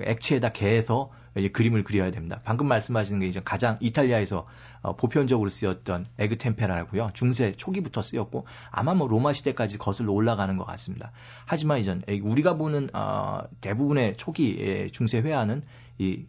액체에다 0.00 0.50
개해서 0.50 1.10
이제 1.36 1.48
그림을 1.48 1.84
그려야 1.84 2.10
됩니다. 2.10 2.40
방금 2.44 2.66
말씀하시는 2.66 3.20
게 3.20 3.26
이제 3.26 3.40
가장 3.44 3.78
이탈리아에서 3.80 4.46
어, 4.82 4.96
보편적으로 4.96 5.50
쓰였던 5.50 6.06
에그 6.18 6.38
템페라고요. 6.38 7.08
중세 7.14 7.52
초기부터 7.52 8.02
쓰였고 8.02 8.46
아마 8.70 8.94
뭐 8.94 9.06
로마 9.06 9.32
시대까지 9.32 9.78
거슬러 9.78 10.12
올라가는 10.12 10.56
것 10.56 10.64
같습니다. 10.64 11.12
하지만 11.46 11.78
이전 11.78 12.02
우리가 12.22 12.54
보는 12.54 12.90
어, 12.94 13.42
대부분의 13.60 14.16
초기 14.16 14.90
중세 14.92 15.20
회화는 15.20 15.62
이 15.98 16.24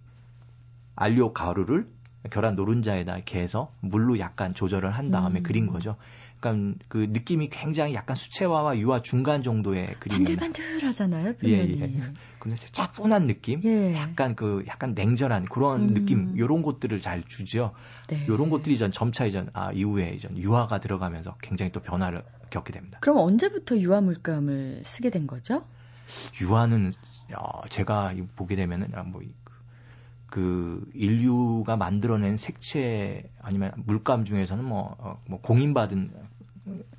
안료 0.96 1.34
가루를 1.34 1.88
계란 2.30 2.56
노른자에다 2.56 3.22
개해서 3.26 3.74
물로 3.80 4.20
약간 4.20 4.54
조절을 4.54 4.92
한 4.92 5.10
다음에 5.10 5.40
음. 5.40 5.44
그린 5.44 5.68
거죠. 5.68 5.98
약간 6.42 6.74
그 6.88 7.06
느낌이 7.12 7.50
굉장히 7.50 7.94
약간 7.94 8.16
수채화와 8.16 8.80
유화 8.80 9.04
중간 9.04 9.44
정도의 9.44 9.96
그림입니다. 10.00 10.42
반들반들하잖아요, 10.42 11.34
표현이. 11.38 11.80
예, 11.80 11.84
예. 11.84 12.14
근데 12.40 12.56
차분한 12.58 13.28
느낌, 13.28 13.62
예. 13.64 13.94
약간 13.96 14.36
그 14.36 14.64
약간 14.68 14.96
냉정한 14.96 15.46
그런 15.46 15.90
음. 15.90 15.94
느낌, 15.94 16.36
요런 16.36 16.64
것들을 16.64 17.00
잘 17.00 17.24
주죠. 17.28 17.76
네. 18.08 18.26
요런 18.28 18.50
것들이 18.50 18.80
전 18.80 18.92
점차 18.92 19.26
이전 19.26 19.52
아 19.54 19.72
이후에 19.72 20.14
이전 20.16 20.36
유화가 20.36 20.80
들어가면서 20.80 21.36
굉장히 21.44 21.72
또 21.72 21.80
변화를 21.80 22.24
겪게 22.50 22.74
됩니다. 22.74 22.98
그럼 23.02 23.18
언제부터 23.20 23.78
유화 23.78 24.02
물감을 24.02 24.82
쓰게 24.84 25.12
된 25.12 25.28
거죠? 25.28 25.64
유화는 26.42 26.92
어, 27.38 27.68
제가 27.70 28.16
보게 28.36 28.56
되면은 28.56 28.90
아, 28.96 29.04
뭐 29.04 29.22
그 30.32 30.90
인류가 30.94 31.76
만들어낸 31.76 32.38
색채 32.38 33.30
아니면 33.42 33.74
물감 33.76 34.24
중에서는 34.24 34.64
뭐, 34.64 34.96
어, 34.98 35.22
뭐 35.28 35.42
공인받은 35.42 36.14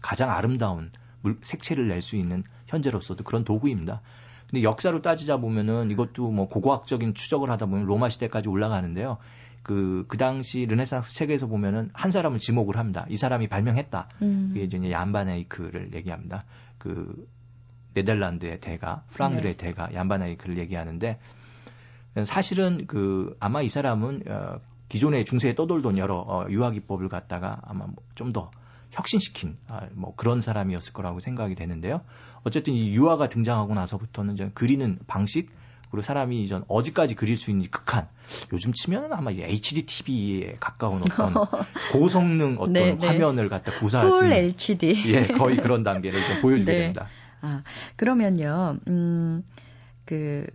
가장 0.03 0.31
아름다운 0.31 0.91
물, 1.23 1.39
색채를 1.43 1.89
낼 1.89 2.03
수 2.03 2.17
있는 2.17 2.45
현재로서도 2.67 3.25
그런 3.25 3.43
도구입니다. 3.43 4.03
근데 4.51 4.63
역사로 4.63 5.01
따지자 5.01 5.39
보면은 5.39 5.91
이것도 5.91 6.31
뭐 6.31 6.47
고고학적인 6.47 7.15
추적을 7.15 7.51
하다 7.51 7.67
보면 7.67 7.87
로마 7.87 8.11
시대까지 8.11 8.51
올라가는데요. 8.51 9.17
그, 9.63 10.05
그 10.09 10.19
당시 10.19 10.67
르네상스 10.67 11.15
책에서 11.15 11.47
보면은 11.47 11.89
한 11.95 12.11
사람을 12.11 12.39
지목을 12.39 12.77
합니다. 12.77 13.07
이 13.09 13.17
사람이 13.17 13.49
발명했다. 13.49 14.09
음. 14.21 14.51
그게 14.53 14.65
이제 14.65 14.91
얀바네이크를 14.91 15.95
얘기합니다. 15.95 16.45
그, 16.77 17.27
네덜란드의 17.95 18.61
대가, 18.61 19.05
프랑드의 19.09 19.55
네. 19.55 19.57
대가, 19.57 19.89
얀바네이크를 19.95 20.59
얘기하는데 20.59 21.19
사실은 22.25 22.87
그, 22.87 23.37
아마 23.41 23.63
이 23.63 23.69
사람은, 23.69 24.23
어, 24.29 24.61
기존의 24.93 25.25
중세에 25.25 25.55
떠돌던 25.55 25.97
여러 25.97 26.17
어, 26.17 26.47
유화기법을 26.51 27.09
갖다가 27.09 27.59
아마 27.63 27.87
뭐 27.87 27.97
좀더 28.15 28.51
혁신시킨 28.91 29.57
아, 29.69 29.87
뭐 29.93 30.15
그런 30.17 30.43
사람이었을 30.43 30.93
거라고 30.93 31.19
생각이 31.19 31.55
되는데요. 31.55 32.03
어쨌든 32.45 32.75
이 32.75 32.95
유화가 32.95 33.31
등장하고 33.31 33.75
나서부터는 33.75 34.35
이제 34.35 34.51
그리는 34.53 34.99
방식 35.07 35.51
그리고 35.91 36.03
사람이 36.03 36.43
이전 36.43 36.65
어디까지 36.69 37.15
그릴 37.15 37.39
수 37.39 37.51
있는지 37.51 37.71
극한 37.71 38.07
요즘 38.53 38.75
치면은 38.75 39.15
아마 39.15 39.31
HD 39.31 39.87
TV에 39.87 40.57
가까운 40.61 41.01
어떤 41.11 41.35
고성능 41.93 42.57
어떤 42.59 42.73
네, 42.75 42.95
네. 42.95 43.07
화면을 43.07 43.49
갖다 43.49 43.73
구사할 43.73 44.11
수 44.11 44.25
있는 44.25 44.37
HD 44.37 45.05
예 45.07 45.27
거의 45.27 45.57
그런 45.57 45.83
단계를 45.83 46.23
좀 46.27 46.43
보여주게 46.43 46.69
네. 46.73 46.79
됩니다. 46.79 47.09
아 47.41 47.63
그러면요 47.97 48.77
음그 48.87 50.47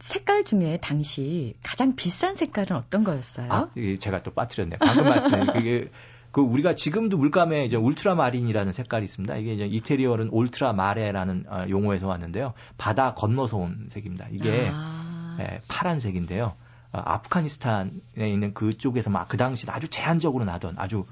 색깔 0.00 0.44
중에 0.44 0.78
당시 0.82 1.54
가장 1.62 1.94
비싼 1.94 2.34
색깔은 2.34 2.72
어떤 2.76 3.04
거였어요? 3.04 3.46
아, 3.52 3.68
제가 4.00 4.22
또 4.22 4.32
빠뜨렸네요. 4.32 4.78
방금 4.80 5.04
말씀에 5.04 5.46
그게 5.52 5.90
그 6.32 6.40
우리가 6.40 6.74
지금도 6.74 7.18
물감에 7.18 7.64
이제 7.64 7.76
울트라마린이라는 7.76 8.72
색깔이 8.72 9.04
있습니다. 9.04 9.36
이게 9.36 9.54
이제 9.54 9.66
이태리어는 9.66 10.28
울트라마레라는 10.32 11.44
어, 11.48 11.66
용어에서 11.68 12.06
왔는데요. 12.06 12.54
바다 12.78 13.14
건너서 13.14 13.56
온 13.56 13.88
색입니다. 13.92 14.26
이게 14.30 14.70
아. 14.72 15.36
예, 15.40 15.60
파란색인데요. 15.68 16.54
어, 16.92 16.98
아프가니스탄에 17.04 17.90
있는 18.16 18.54
그쪽에서 18.54 19.10
막 19.10 19.28
그 19.28 19.36
당시 19.36 19.66
아주 19.68 19.88
제한적으로 19.88 20.44
나던 20.44 20.74
아주 20.78 21.04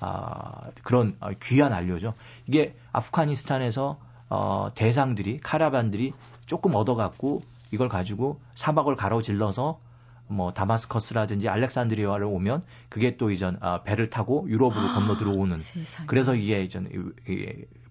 아, 0.00 0.70
그런 0.82 1.16
어, 1.20 1.30
귀한 1.42 1.72
안료죠. 1.72 2.14
이게 2.46 2.76
아프가니스탄에서 2.92 3.98
어, 4.28 4.70
대상들이 4.74 5.40
카라반들이 5.40 6.12
조금 6.46 6.74
얻어갖고 6.74 7.42
이걸 7.76 7.90
가지고 7.90 8.40
사막을 8.54 8.96
가로질러서 8.96 9.80
뭐 10.28 10.52
다마스커스라든지 10.54 11.50
알렉산드리아를 11.50 12.24
오면 12.24 12.62
그게 12.88 13.18
또 13.18 13.30
이전 13.30 13.58
아, 13.60 13.82
배를 13.82 14.08
타고 14.08 14.46
유럽으로 14.48 14.88
아, 14.88 14.94
건너 14.94 15.16
들어오는 15.16 15.56
세상에. 15.56 16.06
그래서 16.06 16.34
이게 16.34 16.62
이전 16.62 16.88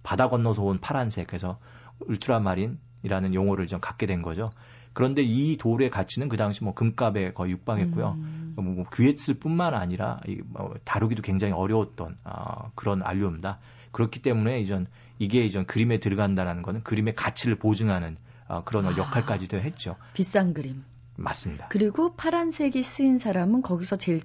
바다 0.02 0.28
건너서 0.28 0.64
온 0.64 0.80
파란색 0.80 1.28
그래서 1.28 1.60
울트라마린이라는 2.00 3.36
용어를 3.36 3.68
좀 3.68 3.80
갖게 3.80 4.08
된 4.08 4.24
거죠. 4.24 4.52
그런데 4.94 5.22
이 5.22 5.56
돌의 5.58 5.92
가치는 5.92 6.30
그 6.30 6.36
당시 6.36 6.64
뭐 6.64 6.74
금값에 6.74 7.34
거의 7.34 7.52
육박했고요. 7.52 8.16
음. 8.18 8.54
뭐, 8.56 8.66
뭐 8.66 8.86
귀했을 8.92 9.36
뿐만 9.36 9.76
아니라 9.76 10.20
이, 10.28 10.42
뭐 10.46 10.74
다루기도 10.84 11.22
굉장히 11.22 11.54
어려웠던 11.54 12.18
아, 12.24 12.72
그런 12.74 13.04
안료입니다. 13.04 13.60
그렇기 13.92 14.24
때문에 14.24 14.60
이전 14.62 14.88
이게 15.20 15.46
이전 15.46 15.66
그림에 15.66 16.00
들어간다는 16.00 16.64
거는 16.64 16.82
그림의 16.84 17.14
가치를 17.14 17.56
보증하는 17.58 18.18
아, 18.48 18.64
그런 18.64 18.86
아, 18.86 18.96
역할까지도 18.98 19.58
했죠. 19.58 19.96
비싼 20.14 20.54
그림. 20.54 20.84
맞습니다. 21.16 21.68
그리고 21.70 22.16
파란색이 22.16 22.84
쓰인 22.84 23.18
사람은 23.18 23.62
거기서 23.62 23.98
제일 23.98 24.20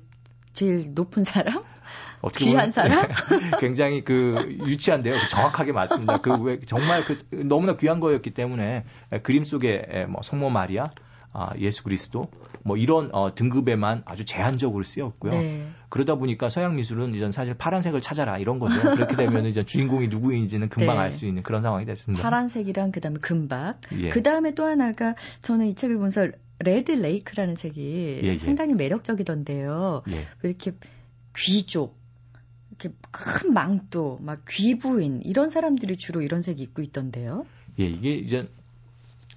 제일 0.52 0.92
높은 0.94 1.24
사람? 1.24 1.62
귀한 2.36 2.70
사람? 2.70 3.08
굉장히 3.60 4.04
그 4.04 4.56
유치한데요. 4.60 5.28
정확하게 5.28 5.72
맞습니다. 5.72 6.18
그 6.20 6.30
왜 6.40 6.60
정말 6.60 7.04
그 7.04 7.18
너무나 7.44 7.76
귀한 7.76 8.00
거였기 8.00 8.30
때문에 8.32 8.84
그림 9.22 9.44
속에 9.44 10.06
뭐 10.08 10.20
성모 10.22 10.50
마리아, 10.50 10.84
아, 11.32 11.50
예수 11.58 11.82
그리스도 11.84 12.28
뭐 12.62 12.76
이런 12.76 13.10
어, 13.14 13.34
등급에만 13.34 14.02
아주 14.06 14.24
제한적으로 14.24 14.84
쓰였고요. 14.84 15.32
네. 15.32 15.69
그러다 15.90 16.14
보니까 16.14 16.48
서양 16.48 16.76
미술은 16.76 17.14
이전 17.14 17.32
사실 17.32 17.54
파란색을 17.54 18.00
찾아라 18.00 18.38
이런 18.38 18.58
거죠. 18.58 18.80
그렇게 18.80 19.16
되면 19.16 19.44
이제 19.44 19.64
주인공이 19.64 20.08
누구인지는 20.08 20.68
금방 20.68 20.96
네. 20.96 21.02
알수 21.02 21.26
있는 21.26 21.42
그런 21.42 21.62
상황이 21.62 21.84
됐습니다. 21.84 22.22
파란색이랑 22.22 22.92
그다음에 22.92 23.18
금박. 23.20 23.80
예. 23.98 24.10
그다음에 24.10 24.54
또 24.54 24.64
하나가 24.64 25.16
저는 25.42 25.66
이 25.66 25.74
책을 25.74 25.96
보면서 25.96 26.28
레드 26.60 26.92
레이크라는 26.92 27.56
책이 27.56 28.20
예, 28.22 28.28
예. 28.28 28.38
상당히 28.38 28.74
매력적이던데요. 28.74 30.02
예. 30.10 30.26
이렇게 30.44 30.72
귀족, 31.36 31.98
이렇게 32.70 32.94
큰 33.10 33.52
망토, 33.52 34.18
막 34.22 34.44
귀부인 34.48 35.20
이런 35.24 35.50
사람들이 35.50 35.96
주로 35.96 36.22
이런 36.22 36.42
색이 36.42 36.62
입고 36.62 36.82
있던데요. 36.82 37.46
예, 37.80 37.84
이게 37.84 38.14
이제 38.14 38.46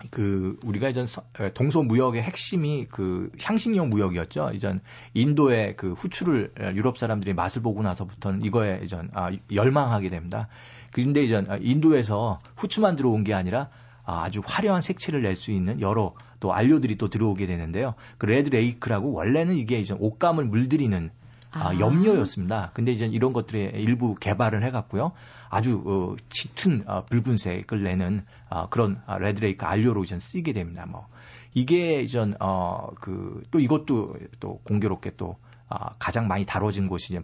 그 0.10 0.58
우리가 0.66 0.90
이제 0.90 1.08
동서 1.54 1.82
무역의 1.84 2.22
핵심이 2.22 2.88
그 2.90 3.32
향신료 3.42 3.86
무역이었죠. 3.86 4.52
이제 4.54 4.82
인도의 5.14 5.76
그 5.78 5.94
후추를 5.94 6.52
유럽 6.76 6.98
사람들이 6.98 7.34
맛을 7.34 7.62
보고 7.62 7.82
나서부터는 7.84 8.44
이거에 8.44 8.82
이제 8.84 9.10
아, 9.14 9.32
열망하게 9.52 10.10
됩니다. 10.10 10.48
그런데 10.92 11.24
이제 11.24 11.48
인도에서 11.62 12.42
후추만 12.56 12.96
들어온 12.96 13.24
게 13.24 13.34
아니라 13.34 13.70
아, 14.06 14.24
아주 14.24 14.42
화려한 14.46 14.82
색채를 14.82 15.22
낼 15.22 15.42
수 15.42 15.52
있는 15.52 15.80
여러 15.80 16.14
또 16.40 16.54
안료들이 16.54 16.98
또 16.98 17.10
들어오게 17.10 17.48
되는데요. 17.48 17.96
그 18.18 18.26
red 18.26 18.50
lake라고 18.50 19.14
원래는 19.14 19.56
이게 19.56 19.80
이제 19.80 19.96
옷감을 19.98 20.46
물들이는 20.46 21.12
아, 21.54 21.70
아. 21.70 21.80
염료였습니다. 21.80 22.72
근데 22.74 22.92
이제 22.92 23.06
이런 23.06 23.32
것들의 23.32 23.74
일부 23.76 24.16
개발을 24.16 24.64
해갖고요. 24.64 25.12
아주 25.50 25.84
어, 25.86 26.16
짙은 26.30 26.84
어, 26.88 27.06
붉은색을 27.06 27.84
내는 27.84 28.26
어, 28.50 28.70
그런 28.70 29.02
아, 29.06 29.18
red 29.18 29.38
lake 29.38 29.66
안료로 29.66 30.04
이제 30.04 30.18
쓰이게 30.20 30.54
됩니다. 30.54 30.86
뭐 30.88 31.08
이게 31.54 32.02
이제 32.02 32.36
어 32.40 32.81
그 32.81 33.44
또 33.52 33.60
이것도 33.60 34.18
또 34.40 34.60
공교롭게 34.64 35.16
또 35.16 35.38
아, 35.70 35.92
가장 36.00 36.28
많이 36.28 36.46
다뤄진 36.46 36.88
곳이 36.88 37.14
이제 37.14 37.24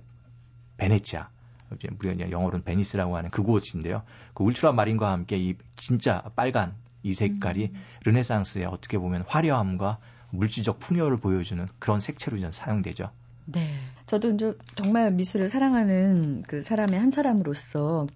베네치아. 0.77 1.30
이제 1.75 1.88
우리가 1.99 2.32
영어로는 2.32 2.63
베니스라고 2.63 3.17
하는 3.17 3.30
그곳인데요. 3.30 4.03
그 4.34 4.43
울트라마린과 4.43 5.12
함께 5.11 5.38
이 5.38 5.55
진짜 5.75 6.23
빨간 6.36 6.75
이 7.03 7.13
색깔이 7.13 7.69
음. 7.73 7.82
르네상스의 8.05 8.65
어떻게 8.65 8.97
보면 8.97 9.23
화려함과 9.27 9.99
물질적 10.32 10.80
풍요를 10.80 11.17
보여주는 11.17 11.67
그런 11.80 11.99
색채로 11.99 12.38
이제 12.38 12.51
사용되죠. 12.51 13.11
네. 13.45 13.67
저도 14.10 14.32
이제 14.32 14.53
정말 14.74 15.12
미술을 15.12 15.49
사랑하는 15.49 16.41
그 16.47 16.64
사람의 16.64 16.99
한 16.99 17.12
사람으로서 17.12 18.07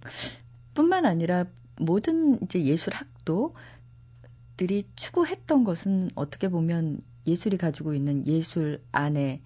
뿐만 0.74 1.06
아니라 1.06 1.46
모든 1.78 2.42
이제 2.42 2.64
예술 2.64 2.96
학도들이 2.96 4.86
추구했던 4.96 5.64
것은 5.64 6.10
어떻게 6.16 6.50
보면 6.50 7.02
예술이 7.28 7.58
가지고 7.58 7.94
있는 7.94 8.26
예술 8.26 8.82
안에 8.92 9.44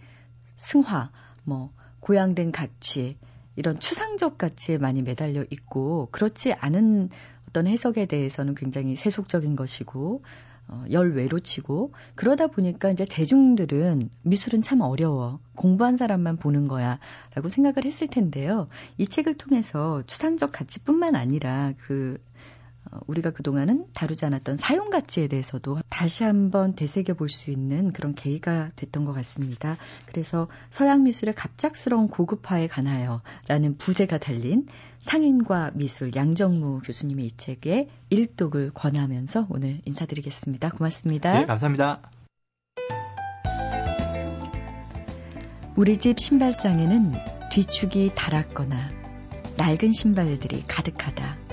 승화, 0.55 1.11
뭐 1.43 1.73
고양된 1.99 2.53
가치, 2.53 3.17
이런 3.57 3.81
추상적 3.81 4.37
가치에 4.37 4.77
많이 4.77 5.01
매달려 5.01 5.43
있고 5.49 6.07
그렇지 6.13 6.53
않은 6.53 7.09
어떤 7.49 7.67
해석에 7.67 8.05
대해서는 8.05 8.55
굉장히 8.55 8.95
세속적인 8.95 9.57
것이고 9.57 10.23
어, 10.69 10.83
열외로 10.91 11.39
치고 11.39 11.93
그러다 12.15 12.47
보니까 12.47 12.91
이제 12.91 13.05
대중들은 13.09 14.09
미술은 14.23 14.61
참 14.61 14.81
어려워 14.81 15.39
공부한 15.55 15.95
사람만 15.95 16.37
보는 16.37 16.67
거야라고 16.67 17.49
생각을 17.49 17.85
했을 17.85 18.07
텐데요. 18.07 18.67
이 18.97 19.07
책을 19.07 19.35
통해서 19.35 20.03
추상적 20.07 20.51
가치뿐만 20.51 21.15
아니라 21.15 21.73
그 21.77 22.17
어, 22.17 22.36
우리가 23.07 23.31
그동안은 23.31 23.87
다루지 23.93 24.25
않았던 24.25 24.57
사용 24.57 24.89
가치에 24.89 25.27
대해서도 25.27 25.79
다시 25.89 26.23
한번 26.23 26.75
되새겨 26.75 27.13
볼 27.13 27.29
수 27.29 27.51
있는 27.51 27.91
그런 27.91 28.13
계기가 28.13 28.71
됐던 28.75 29.05
것 29.05 29.11
같습니다. 29.13 29.77
그래서 30.05 30.47
서양 30.69 31.03
미술의 31.03 31.35
갑작스러운 31.35 32.07
고급화에 32.07 32.67
관하여 32.67 33.21
라는 33.47 33.77
부제가 33.77 34.17
달린 34.17 34.65
상인과 35.01 35.71
미술 35.73 36.11
양정무 36.15 36.81
교수님의 36.83 37.25
이 37.25 37.31
책에 37.31 37.89
일독을 38.09 38.71
권하면서 38.73 39.47
오늘 39.49 39.81
인사드리겠습니다. 39.85 40.69
고맙습니다. 40.71 41.39
네, 41.39 41.45
감사합니다. 41.45 42.01
우리 45.75 45.97
집 45.97 46.19
신발장에는 46.19 47.13
뒤축이 47.51 48.11
닳았거나 48.15 48.75
낡은 49.57 49.91
신발들이 49.91 50.63
가득하다. 50.67 51.46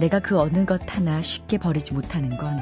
내가 0.00 0.18
그 0.18 0.38
어느 0.38 0.64
것 0.64 0.80
하나 0.88 1.22
쉽게 1.22 1.58
버리지 1.58 1.94
못하는 1.94 2.36
건 2.36 2.58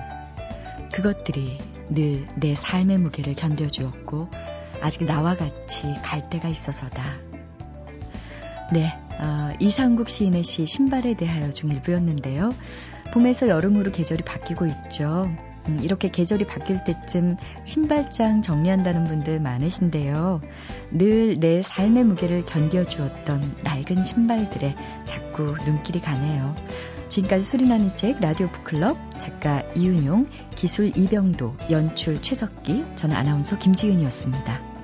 그것들이 0.92 1.58
늘 1.90 2.26
내 2.36 2.54
삶의 2.54 2.98
무게를 2.98 3.34
견뎌주었고 3.34 4.28
아직 4.82 5.04
나와 5.06 5.34
같이 5.34 5.86
갈 6.02 6.28
때가 6.30 6.48
있어서다. 6.48 7.02
네, 8.72 8.92
어, 9.18 9.52
이상국 9.58 10.08
시인의 10.08 10.44
시 10.44 10.66
신발에 10.66 11.14
대하여 11.14 11.50
중 11.50 11.70
일부였는데요. 11.70 12.50
봄에서 13.12 13.48
여름으로 13.48 13.90
계절이 13.90 14.22
바뀌고 14.24 14.66
있죠. 14.66 15.30
음, 15.66 15.80
이렇게 15.82 16.10
계절이 16.10 16.46
바뀔 16.46 16.84
때쯤 16.84 17.36
신발장 17.64 18.42
정리한다는 18.42 19.04
분들 19.04 19.40
많으신데요. 19.40 20.40
늘 20.92 21.36
내 21.40 21.62
삶의 21.62 22.04
무게를 22.04 22.44
견뎌주었던 22.44 23.40
낡은 23.64 24.04
신발들에 24.04 24.74
자꾸 25.06 25.54
눈길이 25.64 26.00
가네요. 26.00 26.54
지금까지 27.08 27.44
소리나는 27.44 27.88
책 27.96 28.20
라디오 28.20 28.48
북클럽 28.48 28.96
작가 29.18 29.62
이윤용, 29.74 30.26
기술 30.54 30.96
이병도, 30.96 31.56
연출 31.70 32.20
최석기, 32.20 32.84
저는 32.96 33.16
아나운서 33.16 33.58
김지은이었습니다. 33.58 34.77